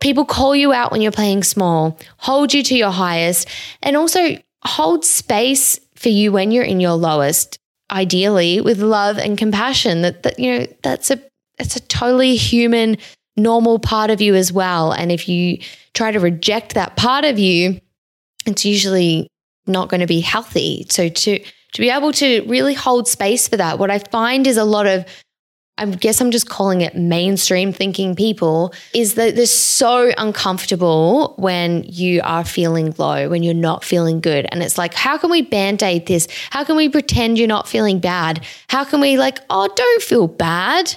People 0.00 0.26
call 0.26 0.54
you 0.54 0.74
out 0.74 0.92
when 0.92 1.00
you're 1.00 1.12
playing 1.12 1.44
small, 1.44 1.98
hold 2.18 2.52
you 2.52 2.62
to 2.64 2.76
your 2.76 2.90
highest, 2.90 3.48
and 3.82 3.96
also 3.96 4.36
hold 4.66 5.02
space 5.02 5.80
for 5.94 6.10
you 6.10 6.30
when 6.30 6.50
you're 6.50 6.62
in 6.62 6.78
your 6.78 6.92
lowest, 6.92 7.58
ideally 7.90 8.60
with 8.60 8.80
love 8.80 9.16
and 9.16 9.38
compassion. 9.38 10.02
That, 10.02 10.24
that 10.24 10.38
you 10.38 10.58
know, 10.58 10.66
that's 10.82 11.10
a 11.10 11.18
it's 11.58 11.74
a 11.74 11.80
totally 11.80 12.36
human 12.36 12.98
normal 13.38 13.78
part 13.78 14.10
of 14.10 14.20
you 14.20 14.34
as 14.34 14.52
well. 14.52 14.92
And 14.92 15.10
if 15.12 15.28
you 15.28 15.58
try 15.94 16.10
to 16.10 16.20
reject 16.20 16.74
that 16.74 16.96
part 16.96 17.24
of 17.24 17.38
you, 17.38 17.80
it's 18.46 18.64
usually 18.64 19.28
not 19.66 19.88
going 19.88 20.00
to 20.00 20.06
be 20.06 20.20
healthy. 20.20 20.86
So 20.90 21.08
to 21.08 21.38
to 21.74 21.80
be 21.82 21.90
able 21.90 22.12
to 22.12 22.42
really 22.46 22.74
hold 22.74 23.06
space 23.06 23.46
for 23.46 23.58
that, 23.58 23.78
what 23.78 23.90
I 23.90 23.98
find 23.98 24.46
is 24.46 24.56
a 24.56 24.64
lot 24.64 24.86
of 24.86 25.04
I 25.78 25.86
guess 25.86 26.20
I'm 26.20 26.32
just 26.32 26.48
calling 26.48 26.80
it 26.80 26.96
mainstream 26.96 27.72
thinking 27.72 28.16
people 28.16 28.74
is 28.92 29.14
that 29.14 29.36
they're 29.36 29.46
so 29.46 30.10
uncomfortable 30.18 31.34
when 31.38 31.84
you 31.84 32.20
are 32.24 32.44
feeling 32.44 32.92
low, 32.98 33.28
when 33.28 33.44
you're 33.44 33.54
not 33.54 33.84
feeling 33.84 34.20
good. 34.20 34.46
And 34.50 34.60
it's 34.60 34.76
like, 34.76 34.92
how 34.92 35.16
can 35.18 35.30
we 35.30 35.42
band 35.42 35.84
aid 35.84 36.06
this? 36.06 36.26
How 36.50 36.64
can 36.64 36.74
we 36.74 36.88
pretend 36.88 37.38
you're 37.38 37.46
not 37.46 37.68
feeling 37.68 38.00
bad? 38.00 38.44
How 38.68 38.82
can 38.82 39.00
we, 39.00 39.18
like, 39.18 39.38
oh, 39.50 39.68
don't 39.72 40.02
feel 40.02 40.26
bad? 40.26 40.96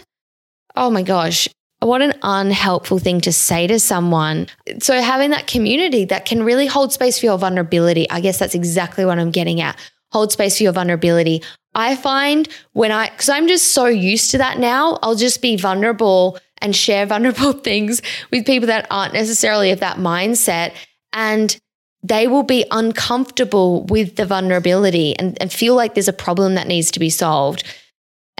Oh 0.75 0.89
my 0.89 1.03
gosh. 1.03 1.48
What 1.82 2.02
an 2.02 2.14
unhelpful 2.22 3.00
thing 3.00 3.22
to 3.22 3.34
say 3.34 3.66
to 3.68 3.80
someone. 3.80 4.48
So, 4.80 5.02
having 5.02 5.32
that 5.32 5.48
community 5.48 6.06
that 6.06 6.26
can 6.26 6.44
really 6.44 6.68
hold 6.68 6.94
space 6.94 7.20
for 7.20 7.26
your 7.26 7.38
vulnerability, 7.40 8.10
I 8.10 8.22
guess 8.22 8.38
that's 8.38 8.54
exactly 8.54 9.04
what 9.04 9.18
I'm 9.18 9.32
getting 9.32 9.62
at. 9.62 9.78
Hold 10.12 10.32
space 10.32 10.58
for 10.58 10.64
your 10.64 10.74
vulnerability, 10.74 11.42
I 11.74 11.96
find 11.96 12.48
when 12.74 12.92
I, 12.92 13.10
because 13.10 13.30
I'm 13.30 13.48
just 13.48 13.72
so 13.72 13.86
used 13.86 14.32
to 14.32 14.38
that 14.40 14.60
now, 14.60 15.00
I'll 15.02 15.16
just 15.16 15.42
be 15.42 15.56
vulnerable 15.56 16.38
and 16.62 16.76
share 16.76 17.06
vulnerable 17.08 17.54
things 17.54 18.02
with 18.32 18.46
people 18.46 18.68
that 18.68 18.88
aren't 18.92 19.14
necessarily 19.14 19.72
of 19.72 19.80
that 19.80 19.98
mindset. 19.98 20.74
And 21.14 21.58
they 22.04 22.28
will 22.28 22.44
be 22.44 22.66
uncomfortable 22.72 23.84
with 23.84 24.16
the 24.16 24.26
vulnerability 24.26 25.18
and, 25.18 25.38
and 25.42 25.52
feel 25.52 25.76
like 25.76 25.94
there's 25.94 26.08
a 26.08 26.14
problem 26.14 26.56
that 26.56 26.68
needs 26.68 26.92
to 26.92 27.00
be 27.00 27.10
solved. 27.10 27.64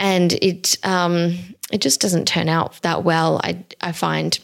And 0.02 0.34
it 0.34 0.78
um, 0.84 1.38
it 1.72 1.80
just 1.80 2.02
doesn't 2.02 2.28
turn 2.28 2.50
out 2.50 2.82
that 2.82 3.06
well, 3.06 3.40
I 3.44 3.64
I 3.80 3.94
find. 3.94 4.38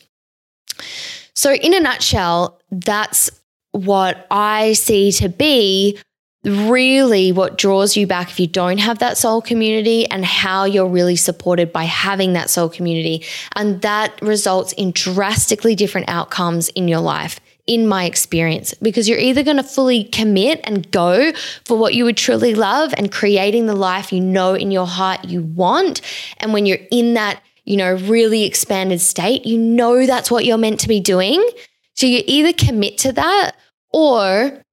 So 1.35 1.53
in 1.53 1.73
a 1.73 1.79
nutshell, 1.79 2.61
that's 2.71 3.29
what 3.71 4.25
I 4.31 4.73
see 4.73 5.11
to 5.13 5.29
be 5.29 5.99
really 6.43 7.31
what 7.31 7.57
draws 7.57 7.97
you 7.97 8.07
back 8.07 8.29
if 8.29 8.39
you 8.39 8.47
don't 8.47 8.77
have 8.77 8.99
that 8.99 9.17
soul 9.17 9.41
community 9.41 10.09
and 10.09 10.23
how 10.23 10.63
you're 10.63 10.87
really 10.87 11.15
supported 11.15 11.73
by 11.73 11.83
having 11.83 12.33
that 12.33 12.49
soul 12.49 12.69
community. 12.69 13.25
And 13.55 13.81
that 13.81 14.21
results 14.21 14.73
in 14.73 14.91
drastically 14.91 15.75
different 15.75 16.09
outcomes 16.09 16.69
in 16.69 16.87
your 16.87 17.01
life. 17.01 17.39
In 17.67 17.85
my 17.85 18.05
experience, 18.05 18.73
because 18.75 19.09
you're 19.09 19.19
either 19.19 19.43
going 19.43 19.57
to 19.57 19.63
fully 19.63 20.05
commit 20.05 20.61
and 20.63 20.89
go 20.89 21.33
for 21.65 21.77
what 21.77 21.93
you 21.93 22.05
would 22.05 22.15
truly 22.15 22.55
love 22.55 22.93
and 22.97 23.11
creating 23.11 23.65
the 23.65 23.75
life 23.75 24.13
you 24.13 24.21
know 24.21 24.53
in 24.53 24.71
your 24.71 24.87
heart 24.87 25.25
you 25.25 25.41
want. 25.41 25.99
And 26.37 26.53
when 26.53 26.65
you're 26.65 26.79
in 26.91 27.15
that, 27.15 27.41
you 27.65 27.75
know, 27.75 27.95
really 27.95 28.45
expanded 28.45 29.01
state, 29.01 29.45
you 29.45 29.57
know 29.57 30.05
that's 30.05 30.31
what 30.31 30.45
you're 30.45 30.57
meant 30.57 30.79
to 30.79 30.87
be 30.87 31.01
doing. 31.01 31.45
So 31.93 32.05
you 32.07 32.23
either 32.25 32.53
commit 32.53 32.97
to 32.99 33.11
that 33.11 33.51
or 33.91 34.63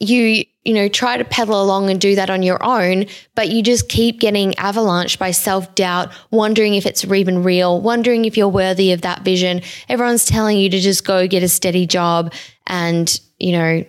you 0.00 0.44
you 0.68 0.74
know 0.74 0.86
try 0.86 1.16
to 1.16 1.24
pedal 1.24 1.62
along 1.62 1.88
and 1.88 1.98
do 1.98 2.14
that 2.14 2.28
on 2.28 2.42
your 2.42 2.62
own 2.62 3.06
but 3.34 3.48
you 3.48 3.62
just 3.62 3.88
keep 3.88 4.20
getting 4.20 4.52
avalanched 4.52 5.18
by 5.18 5.30
self-doubt 5.30 6.12
wondering 6.30 6.74
if 6.74 6.84
it's 6.84 7.06
even 7.06 7.42
real 7.42 7.80
wondering 7.80 8.26
if 8.26 8.36
you're 8.36 8.48
worthy 8.48 8.92
of 8.92 9.00
that 9.00 9.22
vision. 9.22 9.62
Everyone's 9.88 10.26
telling 10.26 10.58
you 10.58 10.68
to 10.68 10.78
just 10.78 11.06
go 11.06 11.26
get 11.26 11.42
a 11.42 11.48
steady 11.48 11.86
job 11.86 12.34
and 12.66 13.18
you 13.38 13.52
know 13.52 13.82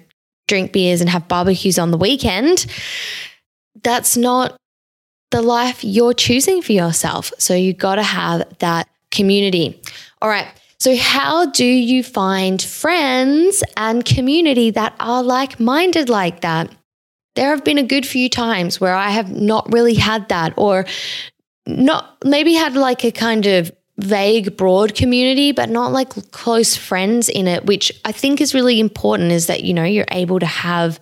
drink 0.47 0.71
beers 0.71 1.01
and 1.01 1.09
have 1.09 1.27
barbecues 1.27 1.77
on 1.77 1.91
the 1.91 1.97
weekend. 1.97 2.65
That's 3.83 4.15
not 4.15 4.55
the 5.31 5.41
life 5.41 5.83
you're 5.83 6.13
choosing 6.13 6.61
for 6.61 6.71
yourself. 6.71 7.33
So 7.37 7.53
you 7.53 7.73
got 7.73 7.95
to 7.95 8.03
have 8.03 8.57
that 8.59 8.87
community. 9.11 9.81
All 10.21 10.29
right 10.29 10.47
so, 10.79 10.95
how 10.95 11.47
do 11.47 11.65
you 11.65 12.03
find 12.03 12.61
friends 12.61 13.63
and 13.75 14.05
community 14.05 14.71
that 14.71 14.95
are 14.99 15.21
like 15.21 15.59
minded 15.59 16.07
like 16.07 16.41
that? 16.41 16.73
There 17.35 17.49
have 17.49 17.65
been 17.65 17.77
a 17.77 17.83
good 17.83 18.05
few 18.05 18.29
times 18.29 18.79
where 18.79 18.95
I 18.95 19.09
have 19.09 19.29
not 19.29 19.71
really 19.71 19.95
had 19.95 20.29
that, 20.29 20.53
or 20.55 20.85
not 21.67 22.17
maybe 22.23 22.53
had 22.53 22.75
like 22.75 23.03
a 23.03 23.11
kind 23.11 23.45
of 23.45 23.71
vague, 23.97 24.55
broad 24.55 24.95
community, 24.95 25.51
but 25.51 25.69
not 25.69 25.91
like 25.91 26.09
close 26.31 26.75
friends 26.75 27.27
in 27.27 27.47
it, 27.47 27.65
which 27.65 27.91
I 28.05 28.13
think 28.13 28.39
is 28.39 28.53
really 28.53 28.79
important 28.79 29.31
is 29.31 29.47
that, 29.47 29.63
you 29.63 29.73
know, 29.73 29.83
you're 29.83 30.05
able 30.11 30.39
to 30.39 30.45
have 30.45 30.99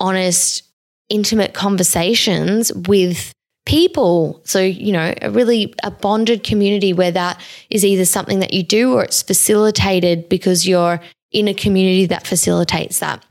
honest, 0.00 0.62
intimate 1.08 1.54
conversations 1.54 2.70
with 2.74 3.32
people. 3.68 4.40
So, 4.44 4.60
you 4.60 4.92
know, 4.92 5.14
a 5.22 5.30
really 5.30 5.74
a 5.84 5.90
bonded 5.90 6.42
community 6.42 6.92
where 6.92 7.12
that 7.12 7.40
is 7.70 7.84
either 7.84 8.04
something 8.04 8.40
that 8.40 8.52
you 8.52 8.62
do 8.62 8.94
or 8.94 9.04
it's 9.04 9.22
facilitated 9.22 10.28
because 10.28 10.66
you're 10.66 11.00
in 11.30 11.46
a 11.46 11.54
community 11.54 12.06
that 12.06 12.26
facilitates 12.26 12.98
that. 12.98 13.24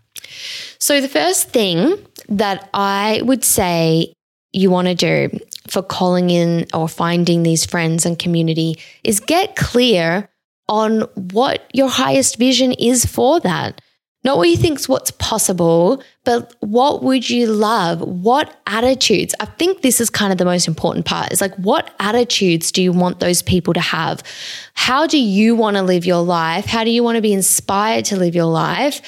So, 0.78 1.02
the 1.02 1.10
first 1.10 1.50
thing 1.50 1.98
that 2.30 2.70
I 2.74 3.22
would 3.24 3.44
say 3.44 4.14
you 4.54 4.70
want 4.70 4.88
to 4.88 4.96
do 4.96 5.40
for 5.68 5.82
calling 5.82 6.30
in 6.30 6.68
or 6.74 6.88
finding 6.88 7.44
these 7.44 7.66
friends 7.66 8.06
and 8.06 8.18
community 8.18 8.80
is 9.04 9.20
get 9.20 9.56
clear 9.56 10.30
on 10.70 11.02
what 11.16 11.70
your 11.74 11.90
highest 11.90 12.38
vision 12.38 12.74
is 12.74 13.06
for 13.06 13.40
that. 13.40 13.82
Not 14.24 14.38
what 14.38 14.50
you 14.50 14.58
think's 14.58 14.90
what's 14.90 15.12
possible, 15.12 16.04
but 16.26 16.54
what 16.60 17.04
would 17.04 17.30
you 17.30 17.48
love? 17.48 18.02
What 18.02 18.60
attitudes? 18.66 19.34
I 19.40 19.46
think 19.46 19.82
this 19.82 20.02
is 20.02 20.10
kind 20.10 20.32
of 20.32 20.38
the 20.38 20.46
most 20.46 20.68
important 20.68 21.06
part. 21.06 21.32
Is 21.32 21.40
like 21.40 21.56
what 21.56 21.94
attitudes 22.00 22.72
do 22.72 22.82
you 22.82 22.92
want 22.92 23.20
those 23.20 23.42
people 23.42 23.74
to 23.74 23.80
have? 23.80 24.24
How 24.74 25.08
do 25.08 25.20
you 25.20 25.56
want 25.56 25.78
to 25.78 25.84
live 25.84 26.06
your 26.06 26.24
life? 26.24 26.66
How 26.66 26.84
do 26.84 26.90
you 26.90 27.04
want 27.04 27.16
to 27.16 27.22
be 27.22 27.32
inspired 27.32 28.06
to 28.06 28.18
live 28.18 28.36
your 28.36 28.46
life? 28.46 29.02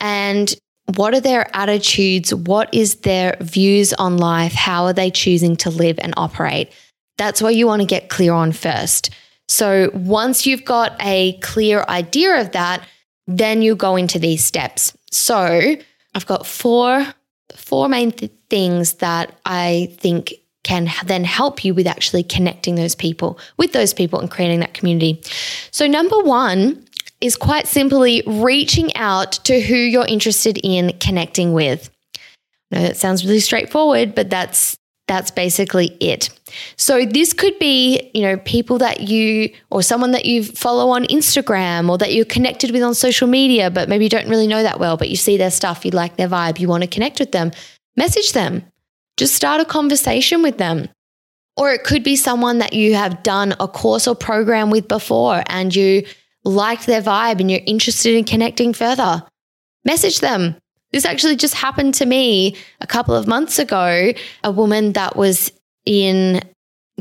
And 0.00 0.54
what 0.94 1.14
are 1.14 1.20
their 1.20 1.54
attitudes? 1.56 2.34
What 2.34 2.72
is 2.72 2.96
their 2.96 3.36
views 3.40 3.92
on 3.94 4.16
life? 4.16 4.52
How 4.52 4.84
are 4.84 4.92
they 4.92 5.10
choosing 5.10 5.56
to 5.56 5.70
live 5.70 5.98
and 6.00 6.14
operate? 6.16 6.72
That's 7.18 7.42
what 7.42 7.54
you 7.54 7.66
want 7.66 7.82
to 7.82 7.86
get 7.86 8.08
clear 8.08 8.32
on 8.32 8.52
first. 8.52 9.10
So 9.48 9.90
once 9.92 10.46
you've 10.46 10.64
got 10.64 10.96
a 11.00 11.38
clear 11.40 11.84
idea 11.88 12.40
of 12.40 12.52
that, 12.52 12.86
then 13.38 13.62
you 13.62 13.74
go 13.74 13.96
into 13.96 14.18
these 14.18 14.44
steps. 14.44 14.96
So 15.10 15.76
I've 16.14 16.26
got 16.26 16.46
four 16.46 17.06
four 17.54 17.88
main 17.88 18.12
th- 18.12 18.32
things 18.48 18.94
that 18.94 19.38
I 19.44 19.94
think 19.98 20.32
can 20.64 20.88
then 21.04 21.24
help 21.24 21.64
you 21.64 21.74
with 21.74 21.86
actually 21.86 22.22
connecting 22.22 22.76
those 22.76 22.94
people 22.94 23.38
with 23.56 23.72
those 23.72 23.92
people 23.92 24.20
and 24.20 24.30
creating 24.30 24.60
that 24.60 24.74
community. 24.74 25.20
So 25.70 25.86
number 25.86 26.18
1 26.18 26.86
is 27.20 27.36
quite 27.36 27.66
simply 27.66 28.22
reaching 28.26 28.94
out 28.96 29.32
to 29.44 29.60
who 29.60 29.74
you're 29.74 30.06
interested 30.06 30.58
in 30.62 30.96
connecting 30.98 31.52
with. 31.52 31.90
I 32.70 32.76
know 32.76 32.82
that 32.82 32.96
sounds 32.96 33.24
really 33.24 33.40
straightforward, 33.40 34.14
but 34.14 34.30
that's 34.30 34.76
that's 35.08 35.30
basically 35.30 35.96
it. 36.00 36.30
So 36.76 37.04
this 37.04 37.32
could 37.32 37.58
be, 37.58 38.10
you 38.14 38.22
know, 38.22 38.36
people 38.38 38.78
that 38.78 39.02
you 39.02 39.52
or 39.70 39.82
someone 39.82 40.12
that 40.12 40.26
you 40.26 40.44
follow 40.44 40.90
on 40.90 41.04
Instagram 41.04 41.88
or 41.88 41.98
that 41.98 42.14
you're 42.14 42.24
connected 42.24 42.70
with 42.70 42.82
on 42.82 42.94
social 42.94 43.26
media, 43.26 43.70
but 43.70 43.88
maybe 43.88 44.04
you 44.04 44.10
don't 44.10 44.28
really 44.28 44.46
know 44.46 44.62
that 44.62 44.78
well, 44.78 44.96
but 44.96 45.08
you 45.08 45.16
see 45.16 45.36
their 45.36 45.50
stuff, 45.50 45.84
you 45.84 45.90
like 45.90 46.16
their 46.16 46.28
vibe, 46.28 46.60
you 46.60 46.68
want 46.68 46.82
to 46.82 46.88
connect 46.88 47.18
with 47.18 47.32
them. 47.32 47.50
Message 47.96 48.32
them. 48.32 48.64
Just 49.16 49.34
start 49.34 49.60
a 49.60 49.64
conversation 49.64 50.42
with 50.42 50.58
them. 50.58 50.88
Or 51.56 51.72
it 51.72 51.84
could 51.84 52.02
be 52.02 52.16
someone 52.16 52.58
that 52.58 52.72
you 52.72 52.94
have 52.94 53.22
done 53.22 53.54
a 53.60 53.68
course 53.68 54.06
or 54.06 54.14
program 54.14 54.70
with 54.70 54.88
before 54.88 55.42
and 55.46 55.74
you 55.74 56.06
liked 56.44 56.86
their 56.86 57.02
vibe 57.02 57.40
and 57.40 57.50
you're 57.50 57.60
interested 57.66 58.14
in 58.14 58.24
connecting 58.24 58.72
further. 58.72 59.22
Message 59.84 60.20
them. 60.20 60.56
This 60.92 61.04
actually 61.04 61.36
just 61.36 61.54
happened 61.54 61.94
to 61.94 62.06
me 62.06 62.56
a 62.80 62.86
couple 62.86 63.14
of 63.14 63.26
months 63.26 63.58
ago. 63.58 64.12
A 64.44 64.50
woman 64.50 64.92
that 64.92 65.16
was 65.16 65.52
in 65.84 66.42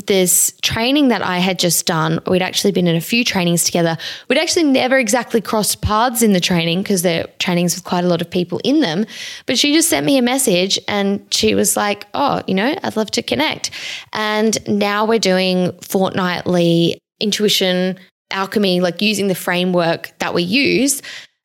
this 0.08 0.54
training 0.62 1.10
that 1.10 1.21
I 1.21 1.39
had 1.39 1.60
just 1.60 1.86
done, 1.86 2.19
we'd 2.25 2.41
actually 2.41 2.71
been 2.71 2.88
in 2.88 2.95
a 2.95 3.01
few 3.01 3.25
trainings 3.25 3.65
together. 3.65 3.97
We'd 4.30 4.39
actually 4.39 4.63
never 4.63 4.97
exactly 4.97 5.41
crossed 5.41 5.82
paths 5.82 6.21
in 6.21 6.32
the 6.32 6.39
training 6.39 6.82
because 6.82 7.01
they're 7.01 7.27
trainings 7.39 7.75
with 7.75 7.84
quite 7.84 8.06
a 8.06 8.08
lot 8.08 8.21
of 8.21 8.30
people 8.30 8.62
in 8.63 8.80
them. 8.80 9.06
But 9.45 9.60
she 9.60 9.73
just 9.73 9.89
sent 9.89 10.06
me 10.06 10.17
a 10.17 10.21
message 10.21 10.80
and 10.88 11.21
she 11.34 11.56
was 11.56 11.75
like, 11.75 12.08
Oh, 12.13 12.41
you 12.47 12.54
know, 12.54 12.73
I'd 12.84 12.95
love 12.95 13.12
to 13.12 13.21
connect. 13.21 13.71
And 14.13 14.58
now 14.67 15.06
we're 15.06 15.19
doing 15.19 15.77
fortnightly 15.82 16.97
intuition 17.19 17.99
alchemy, 18.32 18.80
like 18.80 19.01
using 19.01 19.27
the 19.27 19.36
framework 19.36 20.17
that 20.19 20.34
we 20.34 20.43
use 20.43 21.01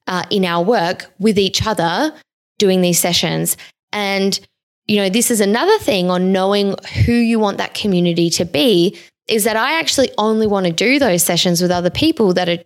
uh, 0.06 0.24
in 0.30 0.44
our 0.44 0.64
work 0.64 1.12
with 1.18 1.36
each 1.36 1.66
other 1.66 2.14
doing 2.58 2.80
these 2.80 2.98
sessions. 2.98 3.56
And, 3.92 4.38
you 4.86 4.96
know, 4.98 5.08
this 5.08 5.30
is 5.30 5.40
another 5.40 5.78
thing 5.78 6.10
on 6.10 6.32
knowing 6.32 6.74
who 7.04 7.12
you 7.12 7.38
want 7.38 7.58
that 7.58 7.74
community 7.74 8.30
to 8.30 8.44
be 8.44 8.98
is 9.28 9.44
that 9.44 9.56
I 9.56 9.78
actually 9.78 10.10
only 10.18 10.46
want 10.46 10.66
to 10.66 10.72
do 10.72 10.98
those 10.98 11.22
sessions 11.22 11.60
with 11.60 11.70
other 11.70 11.90
people 11.90 12.32
that 12.34 12.48
are, 12.48 12.58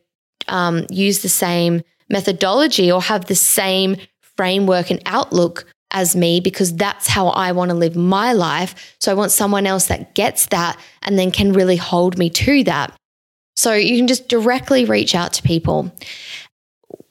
um, 0.48 0.86
use 0.90 1.20
the 1.20 1.28
same 1.28 1.82
methodology 2.08 2.90
or 2.90 3.00
have 3.00 3.26
the 3.26 3.34
same 3.34 3.96
framework 4.36 4.90
and 4.90 5.00
outlook 5.06 5.66
as 5.92 6.14
me 6.14 6.40
because 6.40 6.74
that's 6.74 7.08
how 7.08 7.28
I 7.28 7.52
want 7.52 7.70
to 7.70 7.76
live 7.76 7.96
my 7.96 8.32
life. 8.32 8.96
So 9.00 9.10
I 9.10 9.14
want 9.14 9.32
someone 9.32 9.66
else 9.66 9.86
that 9.86 10.14
gets 10.14 10.46
that 10.46 10.78
and 11.02 11.18
then 11.18 11.30
can 11.30 11.52
really 11.52 11.76
hold 11.76 12.18
me 12.18 12.30
to 12.30 12.64
that. 12.64 12.94
So 13.56 13.74
you 13.74 13.96
can 13.96 14.06
just 14.06 14.28
directly 14.28 14.84
reach 14.84 15.14
out 15.14 15.32
to 15.34 15.42
people. 15.42 15.92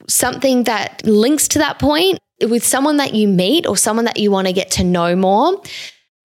Something 0.08 0.64
that 0.64 1.04
links 1.04 1.46
to 1.48 1.58
that 1.58 1.78
point 1.78 2.18
with 2.48 2.64
someone 2.64 2.96
that 2.98 3.14
you 3.14 3.28
meet 3.28 3.66
or 3.66 3.76
someone 3.76 4.04
that 4.06 4.18
you 4.18 4.30
want 4.30 4.46
to 4.46 4.52
get 4.52 4.70
to 4.72 4.84
know 4.84 5.14
more, 5.16 5.60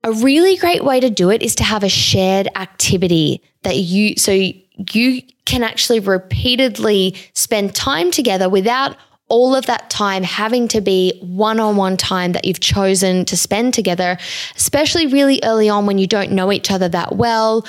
a 0.03 0.11
really 0.11 0.55
great 0.57 0.83
way 0.83 0.99
to 0.99 1.09
do 1.09 1.29
it 1.29 1.41
is 1.41 1.55
to 1.55 1.63
have 1.63 1.83
a 1.83 1.89
shared 1.89 2.47
activity 2.55 3.41
that 3.63 3.77
you, 3.77 4.15
so 4.15 4.31
you 4.31 5.21
can 5.45 5.63
actually 5.63 5.99
repeatedly 5.99 7.15
spend 7.33 7.73
time 7.73 8.11
together 8.11 8.49
without 8.49 8.97
all 9.27 9.55
of 9.55 9.65
that 9.65 9.89
time 9.89 10.21
having 10.21 10.67
to 10.67 10.81
be 10.81 11.17
one 11.21 11.59
on 11.59 11.75
one 11.75 11.97
time 11.97 12.33
that 12.33 12.45
you've 12.45 12.59
chosen 12.59 13.25
to 13.25 13.35
spend 13.35 13.73
together, 13.73 14.17
especially 14.55 15.07
really 15.07 15.39
early 15.43 15.67
on 15.67 15.87
when 15.87 15.97
you 15.97 16.05
don't 16.05 16.31
know 16.31 16.51
each 16.51 16.69
other 16.69 16.87
that 16.87 17.15
well 17.15 17.65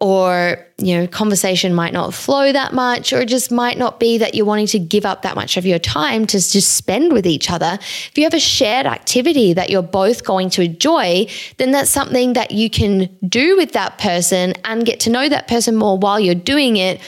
or 0.00 0.66
you 0.78 0.96
know 0.96 1.06
conversation 1.06 1.74
might 1.74 1.92
not 1.92 2.14
flow 2.14 2.50
that 2.50 2.72
much 2.72 3.12
or 3.12 3.20
it 3.20 3.28
just 3.28 3.52
might 3.52 3.76
not 3.76 4.00
be 4.00 4.16
that 4.16 4.34
you're 4.34 4.46
wanting 4.46 4.66
to 4.66 4.78
give 4.78 5.04
up 5.04 5.22
that 5.22 5.36
much 5.36 5.58
of 5.58 5.66
your 5.66 5.78
time 5.78 6.26
to 6.26 6.38
just 6.38 6.72
spend 6.72 7.12
with 7.12 7.26
each 7.26 7.50
other. 7.50 7.78
If 7.80 8.12
you 8.16 8.24
have 8.24 8.34
a 8.34 8.40
shared 8.40 8.86
activity 8.86 9.52
that 9.52 9.68
you're 9.68 9.82
both 9.82 10.24
going 10.24 10.48
to 10.50 10.62
enjoy 10.62 11.26
then 11.58 11.70
that's 11.70 11.90
something 11.90 12.32
that 12.32 12.50
you 12.50 12.70
can 12.70 13.14
do 13.28 13.56
with 13.56 13.72
that 13.72 13.98
person 13.98 14.54
and 14.64 14.86
get 14.86 15.00
to 15.00 15.10
know 15.10 15.28
that 15.28 15.48
person 15.48 15.76
more 15.76 15.98
while 15.98 16.18
you're 16.18 16.34
doing 16.34 16.76
it. 16.76 17.00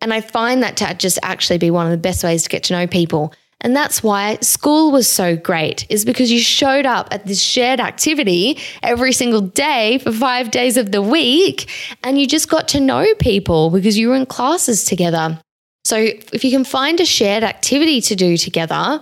And 0.00 0.14
i 0.14 0.20
find 0.20 0.62
that 0.62 0.76
to 0.76 0.94
just 0.94 1.18
actually 1.24 1.58
be 1.58 1.72
one 1.72 1.86
of 1.86 1.90
the 1.90 1.98
best 1.98 2.22
ways 2.22 2.44
to 2.44 2.48
get 2.48 2.62
to 2.64 2.72
know 2.72 2.86
people 2.86 3.34
and 3.60 3.74
that's 3.74 4.02
why 4.02 4.38
school 4.40 4.92
was 4.92 5.08
so 5.08 5.36
great, 5.36 5.84
is 5.90 6.04
because 6.04 6.30
you 6.30 6.38
showed 6.38 6.86
up 6.86 7.08
at 7.10 7.26
this 7.26 7.40
shared 7.40 7.80
activity 7.80 8.58
every 8.82 9.12
single 9.12 9.40
day 9.40 9.98
for 9.98 10.12
five 10.12 10.50
days 10.50 10.76
of 10.76 10.92
the 10.92 11.02
week 11.02 11.68
and 12.04 12.20
you 12.20 12.26
just 12.26 12.48
got 12.48 12.68
to 12.68 12.80
know 12.80 13.06
people 13.18 13.70
because 13.70 13.98
you 13.98 14.08
were 14.08 14.14
in 14.14 14.26
classes 14.26 14.84
together. 14.84 15.40
So 15.84 15.96
if 15.96 16.44
you 16.44 16.50
can 16.50 16.64
find 16.64 17.00
a 17.00 17.04
shared 17.04 17.42
activity 17.42 18.00
to 18.02 18.14
do 18.14 18.36
together, 18.36 19.00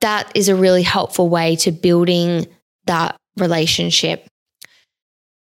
that 0.00 0.30
is 0.34 0.48
a 0.48 0.54
really 0.54 0.82
helpful 0.82 1.28
way 1.28 1.56
to 1.56 1.72
building 1.72 2.46
that 2.86 3.16
relationship. 3.36 4.26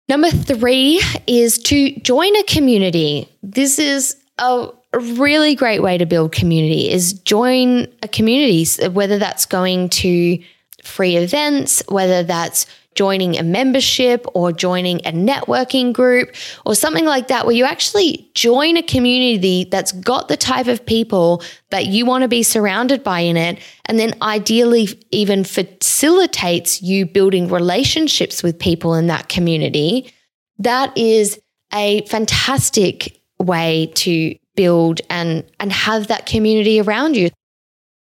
Number 0.09 0.31
three 0.31 1.01
is 1.27 1.59
to 1.59 1.93
join 2.01 2.35
a 2.37 2.43
community. 2.45 3.29
This 3.43 3.79
is 3.79 4.17
a 4.39 4.69
a 4.93 4.99
really 4.99 5.55
great 5.55 5.81
way 5.81 5.97
to 5.99 6.07
build 6.07 6.33
community 6.33 6.91
is 6.91 7.13
join 7.13 7.87
a 8.03 8.09
community, 8.09 8.67
whether 8.89 9.19
that's 9.19 9.47
going 9.47 9.89
to 9.89 10.43
free 10.83 11.17
events, 11.17 11.83
whether 11.89 12.23
that's 12.23 12.67
joining 12.95 13.39
a 13.39 13.43
membership 13.43 14.27
or 14.35 14.53
joining 14.53 14.99
a 15.07 15.13
networking 15.13 15.95
group 15.95 16.35
or 16.67 16.75
something 16.75 17.07
like 17.07 17.29
that, 17.29 17.47
where 17.47 17.55
you 17.55 17.65
actually 17.65 18.31
join 18.35 18.77
a 18.77 18.83
community 18.83 19.65
that's 19.65 19.93
got 19.93 20.29
the 20.29 20.37
type 20.37 20.67
of 20.67 20.85
people 20.85 21.43
that 21.71 21.87
you 21.87 22.05
want 22.05 22.21
to 22.21 22.29
be 22.29 22.43
surrounded 22.43 23.03
by 23.03 23.21
in 23.21 23.39
it. 23.39 23.59
And 23.87 23.99
then 23.99 24.15
ideally, 24.21 24.89
even 25.11 25.45
facilitates 25.45 26.83
you 26.83 27.07
building 27.07 27.49
relationships 27.49 28.43
with 28.43 28.59
people 28.59 28.95
in 28.95 29.07
that 29.07 29.31
community. 29.31 30.13
That 30.59 30.97
is 30.97 31.41
a 31.73 32.05
fantastic 32.07 33.23
way 33.39 33.91
to 33.95 34.37
build 34.55 35.01
and 35.11 35.45
and 35.61 35.73
have 35.73 36.09
that 36.09 36.27
community 36.27 36.81
around 36.81 37.17
you. 37.17 37.31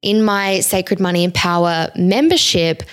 In 0.01 0.23
my 0.23 0.59
Sacred 0.59 0.99
Money 0.99 1.23
and 1.23 1.33
Power 1.33 1.89
membership, 1.95 2.83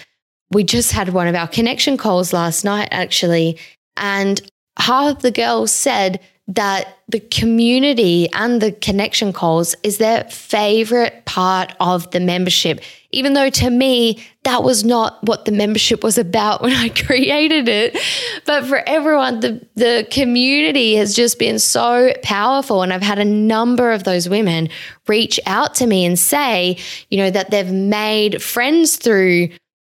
we 0.50 0.62
just 0.64 0.92
had 0.92 1.10
one 1.10 1.26
of 1.26 1.34
our 1.34 1.48
connection 1.48 1.96
calls 1.96 2.32
last 2.32 2.64
night 2.64 2.88
actually, 2.90 3.58
and 3.96 4.40
half 4.78 5.16
of 5.16 5.22
the 5.22 5.30
girls 5.30 5.72
said 5.72 6.20
that 6.50 6.98
the 7.08 7.20
community 7.20 8.28
and 8.32 8.60
the 8.60 8.72
connection 8.72 9.32
calls 9.32 9.76
is 9.84 9.98
their 9.98 10.24
favorite 10.24 11.24
part 11.24 11.72
of 11.78 12.10
the 12.10 12.18
membership. 12.18 12.80
Even 13.12 13.34
though 13.34 13.50
to 13.50 13.70
me, 13.70 14.20
that 14.42 14.64
was 14.64 14.84
not 14.84 15.22
what 15.22 15.44
the 15.44 15.52
membership 15.52 16.02
was 16.02 16.18
about 16.18 16.60
when 16.60 16.72
I 16.72 16.88
created 17.06 17.68
it. 17.68 17.96
But 18.46 18.66
for 18.66 18.82
everyone, 18.88 19.40
the, 19.40 19.64
the 19.76 20.08
community 20.10 20.96
has 20.96 21.14
just 21.14 21.38
been 21.38 21.60
so 21.60 22.12
powerful. 22.24 22.82
And 22.82 22.92
I've 22.92 23.00
had 23.00 23.20
a 23.20 23.24
number 23.24 23.92
of 23.92 24.02
those 24.02 24.28
women 24.28 24.70
reach 25.06 25.38
out 25.46 25.76
to 25.76 25.86
me 25.86 26.04
and 26.04 26.18
say, 26.18 26.78
you 27.10 27.18
know, 27.18 27.30
that 27.30 27.52
they've 27.52 27.72
made 27.72 28.42
friends 28.42 28.96
through 28.96 29.50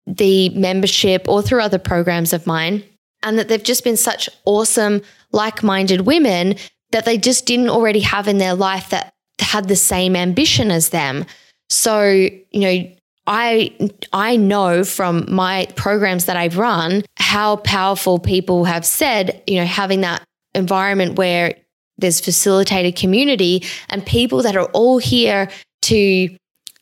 the 0.07 0.49
membership 0.49 1.27
or 1.27 1.41
through 1.41 1.61
other 1.61 1.79
programs 1.79 2.31
of 2.31 2.47
mine 2.47 2.81
and 3.25 3.38
that 3.38 3.47
they've 3.47 3.61
just 3.61 3.83
been 3.83 3.97
such 3.97 4.29
awesome, 4.45 5.01
like 5.31 5.63
minded 5.63 6.01
women 6.01 6.55
that 6.91 7.05
they 7.05 7.17
just 7.17 7.45
didn't 7.45 7.69
already 7.69 7.99
have 7.99 8.27
in 8.27 8.38
their 8.38 8.53
life 8.53 8.89
that 8.91 9.13
had 9.39 9.67
the 9.67 9.75
same 9.75 10.15
ambition 10.15 10.71
as 10.71 10.89
them. 10.89 11.25
So, 11.69 12.07
you 12.09 12.41
know, 12.53 12.91
I 13.27 13.75
I 14.13 14.35
know 14.35 14.83
from 14.83 15.25
my 15.27 15.67
programs 15.75 16.25
that 16.25 16.38
I've 16.38 16.57
run 16.57 17.03
how 17.17 17.57
powerful 17.57 18.19
people 18.19 18.65
have 18.65 18.85
said, 18.85 19.41
you 19.47 19.55
know, 19.55 19.65
having 19.65 20.01
that 20.01 20.23
environment 20.53 21.17
where 21.17 21.55
there's 21.97 22.21
facilitated 22.21 22.95
community 22.95 23.63
and 23.89 24.05
people 24.05 24.43
that 24.43 24.55
are 24.55 24.69
all 24.73 24.99
here 24.99 25.49
to 25.83 26.35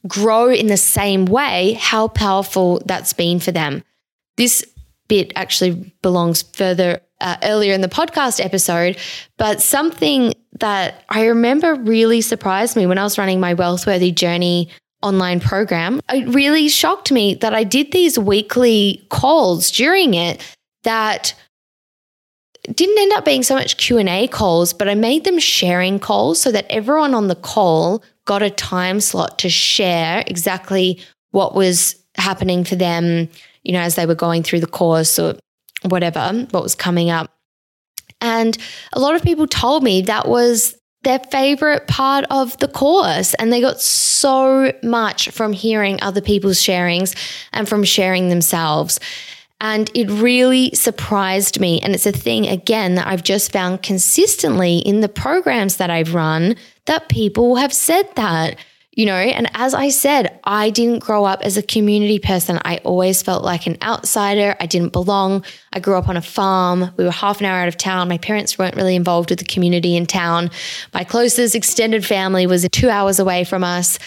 grow 0.08 0.49
in 0.49 0.67
the 0.67 0.77
same 0.77 1.25
way, 1.25 1.77
how 1.79 2.08
powerful 2.10 2.82
that's 2.86 3.13
been 3.13 3.39
for 3.39 3.51
them. 3.51 3.84
This 4.36 4.65
bit 5.13 5.32
actually 5.36 5.93
belongs 6.02 6.41
further 6.41 6.99
uh, 7.21 7.38
earlier 7.43 7.73
in 7.73 7.82
the 7.82 7.88
podcast 7.88 8.43
episode, 8.43 8.97
but 9.38 9.62
something 9.62 10.34
that 10.60 11.04
I 11.10 11.28
remember 11.28 11.76
really 11.76 12.21
surprised 12.21 12.76
me 12.76 12.88
when 12.88 12.97
I 12.97 13.04
was 13.04 13.19
running 13.19 13.39
my 13.39 13.54
Wealthworthy 13.54 14.13
Journey 14.13 14.69
online 15.04 15.39
program. 15.39 15.99
It 16.12 16.28
really 16.34 16.67
shocked 16.67 17.12
me 17.12 17.36
that 17.36 17.54
I 17.54 17.63
did 17.63 17.91
these 17.91 18.17
weekly 18.17 19.06
calls 19.10 19.69
during 19.69 20.15
it 20.15 20.43
that 20.84 21.36
didn't 22.63 22.97
end 22.97 23.13
up 23.13 23.26
being 23.26 23.43
so 23.43 23.54
much 23.54 23.78
Q&A 23.78 24.28
calls, 24.28 24.73
but 24.73 24.89
I 24.89 24.95
made 24.95 25.26
them 25.26 25.38
sharing 25.38 25.99
calls 25.99 26.41
so 26.41 26.52
that 26.52 26.65
everyone 26.71 27.13
on 27.13 27.28
the 27.28 27.36
call 27.36 28.04
got 28.26 28.41
a 28.41 28.49
time 28.49 28.99
slot 28.99 29.38
to 29.39 29.49
share 29.49 30.23
exactly 30.26 30.99
what 31.32 31.54
was 31.54 31.95
happening 32.15 32.63
for 32.63 32.76
them 32.76 33.30
you 33.63 33.73
know, 33.73 33.82
as 33.82 33.95
they 33.95 34.06
were 34.06 34.15
going 34.15 34.43
through 34.43 34.60
the 34.60 34.67
course 34.67 35.17
or 35.17 35.36
whatever, 35.84 36.47
what 36.52 36.63
was 36.63 36.76
coming 36.76 37.10
up. 37.10 37.32
And 38.21 38.58
a 38.93 38.99
lot 38.99 39.15
of 39.15 39.23
people 39.23 39.47
told 39.47 39.84
me 39.84 40.02
that 40.04 40.28
was 40.28 40.76
their 41.04 41.19
favorite 41.19 41.88
part 41.88 42.26
of 42.30 42.58
the 42.60 42.67
course. 42.67 43.34
And 43.36 43.52
they 43.52 43.62
got 43.62 43.82
so 43.82 44.71
much 44.84 45.30
from 45.30 45.52
hearing 45.52 46.02
other 46.02 46.21
people's 46.21 46.58
sharings 46.58 47.15
and 47.52 47.67
from 47.67 47.84
sharing 47.84 48.30
themselves. 48.30 48.99
And 49.60 49.89
it 49.93 50.10
really 50.10 50.71
surprised 50.73 51.60
me. 51.60 51.80
And 51.82 51.93
it's 51.93 52.06
a 52.06 52.12
thing, 52.12 52.47
again, 52.47 52.95
that 52.95 53.08
I've 53.08 53.23
just 53.23 53.52
found 53.52 53.84
consistently 53.84 54.80
in 54.80 55.02
the 55.02 55.10
programs 55.10 55.78
that 55.78 55.89
I've 55.89 56.13
run 56.13 56.56
that 56.86 57.10
people 57.10 57.56
have 57.56 57.73
said 57.73 58.10
that 58.15 58.58
you 58.95 59.08
know, 59.08 59.15
and 59.15 59.49
as 59.56 59.73
I 59.73 59.89
said, 59.89 60.39
I 60.43 60.69
didn't 60.69 60.99
grow 60.99 61.25
up 61.25 61.41
as 61.41 61.58
a 61.58 61.63
community 61.63 62.19
person. 62.19 62.60
I 62.63 62.77
always 62.77 63.23
felt 63.23 63.43
like 63.43 63.65
an 63.65 63.77
outsider. 63.82 64.56
I 64.60 64.67
didn't 64.67 64.93
belong. 64.93 65.43
I 65.73 65.79
grew 65.79 65.95
up 65.95 66.08
on 66.08 66.15
a 66.15 66.21
farm. 66.21 66.91
We 66.95 67.03
were 67.03 67.12
half 67.12 67.39
an 67.39 67.47
hour 67.47 67.58
out 67.58 67.67
of 67.67 67.77
town. 67.77 68.08
My 68.08 68.19
parents 68.19 68.60
weren't 68.60 68.75
really 68.75 68.95
involved 68.95 69.32
with 69.32 69.39
the 69.39 69.45
community 69.45 69.95
in 69.95 70.06
town. 70.06 70.51
My 70.93 71.03
closest 71.03 71.56
extended 71.56 72.06
family 72.06 72.45
was 72.45 72.67
two 72.71 72.91
hours 72.91 73.19
away 73.19 73.45
from 73.45 73.63
us. 73.63 73.97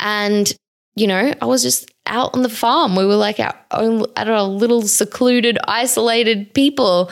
And, 0.00 0.52
you 0.96 1.06
know, 1.06 1.32
I 1.40 1.46
was 1.46 1.62
just 1.62 1.88
out 2.06 2.34
on 2.34 2.42
the 2.42 2.48
farm. 2.48 2.96
We 2.96 3.06
were 3.06 3.14
like 3.14 3.38
our 3.38 3.54
own, 3.70 4.04
at 4.16 4.28
our 4.28 4.42
little 4.42 4.82
secluded, 4.82 5.58
isolated 5.68 6.52
people. 6.54 7.08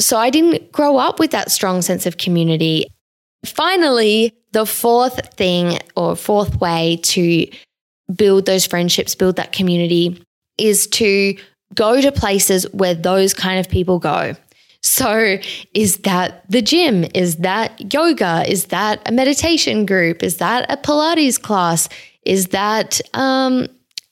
So 0.00 0.16
I 0.16 0.28
didn't 0.28 0.72
grow 0.72 0.96
up 0.96 1.20
with 1.20 1.30
that 1.30 1.52
strong 1.52 1.82
sense 1.82 2.04
of 2.04 2.16
community. 2.16 2.86
Finally, 3.44 4.34
the 4.54 4.64
fourth 4.64 5.34
thing 5.34 5.78
or 5.96 6.14
fourth 6.14 6.60
way 6.60 7.00
to 7.02 7.46
build 8.14 8.46
those 8.46 8.64
friendships, 8.64 9.14
build 9.14 9.36
that 9.36 9.52
community 9.52 10.24
is 10.58 10.86
to 10.86 11.36
go 11.74 12.00
to 12.00 12.12
places 12.12 12.64
where 12.72 12.94
those 12.94 13.34
kind 13.34 13.58
of 13.58 13.68
people 13.68 13.98
go. 13.98 14.34
So, 14.80 15.38
is 15.72 15.98
that 15.98 16.48
the 16.48 16.62
gym? 16.62 17.04
Is 17.14 17.36
that 17.36 17.92
yoga? 17.92 18.44
Is 18.46 18.66
that 18.66 19.00
a 19.06 19.12
meditation 19.12 19.86
group? 19.86 20.22
Is 20.22 20.36
that 20.36 20.70
a 20.70 20.76
Pilates 20.76 21.40
class? 21.40 21.88
Is 22.24 22.48
that 22.48 23.00
um, 23.14 23.66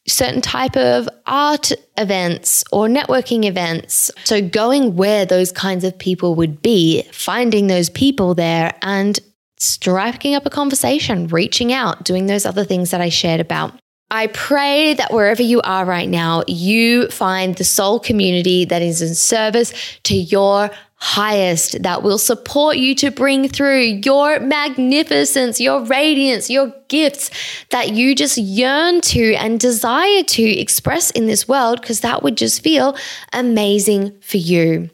certain 0.09 0.41
type 0.41 0.77
of 0.77 1.09
art 1.27 1.73
events 1.99 2.65
or 2.73 2.89
networking 2.89 3.45
events? 3.45 4.11
So, 4.25 4.41
going 4.41 4.97
where 4.97 5.25
those 5.25 5.53
kinds 5.53 5.85
of 5.85 5.97
people 5.97 6.35
would 6.37 6.63
be, 6.63 7.03
finding 7.13 7.67
those 7.67 7.91
people 7.91 8.35
there, 8.35 8.75
and 8.81 9.21
striking 9.63 10.35
up 10.35 10.45
a 10.45 10.51
conversation, 10.51 11.29
reaching 11.29 11.73
out, 11.73 12.05
doing 12.05 12.27
those 12.27 12.45
other 12.45 12.65
things 12.65 12.91
that 12.91 13.01
I 13.01 13.09
shared 13.09 13.41
about. 13.41 13.73
I 14.11 14.27
pray 14.27 14.93
that 14.95 15.13
wherever 15.13 15.43
you 15.43 15.63
are 15.63 15.87
right 15.87 16.09
now, 16.09 16.43
you 16.47 17.09
find 17.09 17.55
the 17.55 17.65
soul 17.65 17.99
community 17.99 18.67
that 18.67 18.83
is 18.83 19.01
in 19.01 19.15
service 19.15 19.73
to 20.03 20.15
your 20.15 20.71
highest, 20.97 21.83
that 21.83 22.03
will 22.03 22.19
support 22.19 22.77
you 22.77 22.95
to 22.97 23.11
bring 23.11 23.49
through 23.49 23.81
your 24.05 24.39
magnificence, 24.39 25.61
your 25.61 25.85
radiance, 25.87 26.51
your 26.51 26.73
gifts 26.89 27.31
that 27.71 27.93
you 27.93 28.15
just 28.15 28.37
yearn 28.37 29.01
to 29.01 29.35
and 29.35 29.59
desire 29.59 30.23
to 30.23 30.43
express 30.43 31.11
in 31.13 31.27
this 31.27 31.49
world, 31.49 31.81
because 31.81 32.01
that 32.01 32.23
would 32.23 32.37
just 32.37 32.63
feel 32.63 32.97
amazing 33.33 34.17
for 34.21 34.37
you. 34.37 34.91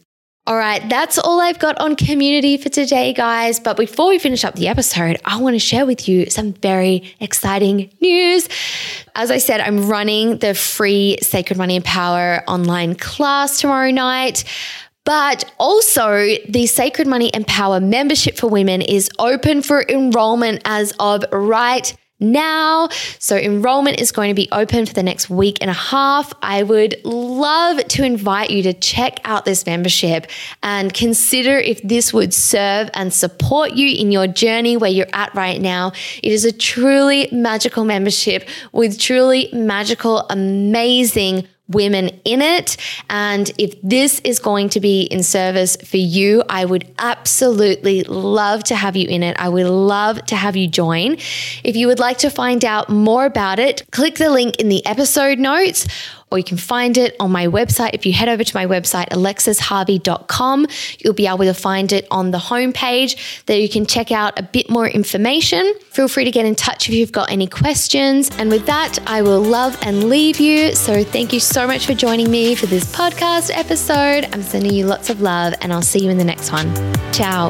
All 0.49 0.57
right, 0.57 0.89
that's 0.89 1.19
all 1.19 1.43
I've 1.43 1.59
got 1.59 1.79
on 1.79 1.95
community 1.95 2.57
for 2.57 2.71
today, 2.71 3.13
guys. 3.13 3.61
But 3.61 3.77
before 3.77 4.09
we 4.09 4.19
finish 4.19 4.47
up 4.47 4.55
the 4.55 4.69
episode, 4.69 5.19
I 5.27 5.39
want 5.39 5.57
to 5.57 5.59
share 5.59 5.85
with 5.85 6.09
you 6.09 6.31
some 6.31 6.55
very 6.55 7.15
exciting 7.21 7.91
news. 8.01 8.49
As 9.15 9.31
I 9.31 9.37
said, 9.37 9.61
I'm 9.61 9.91
running 9.91 10.39
the 10.39 10.55
free 10.55 11.19
Sacred 11.21 11.59
Money 11.59 11.77
and 11.77 11.85
Power 11.85 12.43
online 12.49 12.95
class 12.95 13.61
tomorrow 13.61 13.91
night. 13.91 14.45
But 15.05 15.53
also, 15.59 16.25
the 16.49 16.65
Sacred 16.65 17.07
Money 17.07 17.31
and 17.35 17.47
Power 17.47 17.79
membership 17.79 18.39
for 18.39 18.47
women 18.47 18.81
is 18.81 19.11
open 19.19 19.61
for 19.61 19.85
enrollment 19.87 20.63
as 20.65 20.95
of 20.99 21.27
right 21.31 21.95
now. 22.21 22.89
So, 23.19 23.37
enrollment 23.37 24.01
is 24.01 24.13
going 24.13 24.31
to 24.31 24.35
be 24.35 24.49
open 24.53 24.87
for 24.87 24.95
the 24.95 25.03
next 25.03 25.31
week 25.31 25.59
and 25.61 25.71
a 25.71 25.75
half. 25.75 26.33
I 26.43 26.63
would 26.63 26.97
love 27.05 27.87
to 27.89 28.05
invite 28.05 28.51
you 28.51 28.63
to 28.65 28.73
check 28.73 29.21
out 29.25 29.45
this 29.45 29.67
membership 29.67 30.27
and 30.63 30.93
consider 30.93 31.59
if 31.59 31.83
this 31.83 32.13
would 32.13 32.35
serve 32.35 32.91
and 32.95 33.13
support 33.13 33.73
you 33.73 33.89
in 33.97 34.13
your 34.13 34.27
journey 34.27 34.77
where 34.77 34.91
you're 34.91 35.07
at 35.13 35.35
right 35.35 35.61
now. 35.61 35.93
It 36.23 36.33
is 36.33 36.45
a 36.45 36.53
truly 36.53 37.29
magical 37.33 37.85
membership 37.85 38.49
with 38.73 38.99
truly 38.99 39.49
magical, 39.53 40.27
amazing 40.31 41.47
women 41.69 42.09
in 42.25 42.43
it. 42.43 42.77
And 43.11 43.51
if 43.59 43.81
this 43.83 44.21
is 44.21 44.39
going 44.39 44.71
to 44.71 44.81
be 44.81 45.03
in 45.03 45.23
service 45.23 45.77
for 45.77 45.99
you, 45.99 46.43
I 46.49 46.65
would 46.65 46.93
absolutely 46.99 48.05
love 48.05 48.65
to 48.65 48.77
have 48.77 48.97
you 48.97 49.09
in 49.09 49.23
it. 49.23 49.37
I 49.39 49.49
would 49.49 49.67
love 49.67 50.25
to 50.27 50.37
have 50.37 50.57
you 50.57 50.69
join. 50.69 51.15
If 51.65 51.77
you 51.77 51.87
would 51.87 51.99
like 51.99 52.19
to 52.19 52.31
find 52.31 52.65
out 52.65 52.89
more 52.89 53.27
about 53.27 53.59
it, 53.59 53.87
click 53.91 54.17
the 54.17 54.31
link 54.31 54.57
in 54.57 54.69
the 54.69 54.85
episode 54.87 55.39
notes 55.39 55.87
or 56.31 56.39
you 56.39 56.45
can 56.45 56.57
find 56.57 56.97
it 56.97 57.17
on 57.21 57.31
my 57.31 57.47
website. 57.47 57.91
If 57.95 58.07
you 58.07 58.13
head 58.13 58.29
over 58.29 58.45
to 58.45 58.57
my 58.57 58.67
website, 58.67 59.09
alexisharvey.com, 59.09 60.67
you'll 60.99 61.15
be 61.15 61.27
able 61.27 61.45
to 61.45 61.55
find 61.55 61.93
it 61.93 62.07
on 62.11 62.31
the 62.31 62.39
homepage. 62.39 63.45
There 63.47 63.59
you 63.59 63.69
can 63.69 63.87
check 63.87 64.13
out 64.13 64.39
a 64.39 64.43
bit 64.43 64.71
more 64.71 64.89
information. 64.89 65.75
Feel 65.91 66.09
free 66.09 66.25
to 66.25 66.31
get 66.31 66.47
in 66.47 66.55
touch 66.55 66.89
if 66.89 66.95
you've 66.95 67.13
got 67.13 67.31
any 67.31 67.47
questions. 67.47 68.31
And 68.39 68.51
with 68.51 68.67
that, 68.67 68.99
I 69.07 69.23
will 69.23 69.41
love 69.41 69.79
and 69.83 70.09
leave 70.09 70.41
you. 70.41 70.75
So 70.75 71.03
thank 71.03 71.33
you 71.33 71.41
so 71.41 71.67
much 71.67 71.87
for 71.87 71.95
joining 71.95 72.31
me 72.31 72.55
for 72.55 72.67
this 72.67 72.85
podcast 72.93 73.51
episode. 73.53 74.29
I'm 74.33 74.43
sending 74.43 74.75
you 74.75 74.87
lots 74.87 75.11
of 75.11 75.21
love, 75.21 75.55
and 75.61 75.73
I'll 75.73 75.83
see 75.83 76.01
you 76.01 76.11
in 76.11 76.19
the 76.19 76.25
next 76.25 76.53
one. 76.53 76.73
Ciao. 77.13 77.49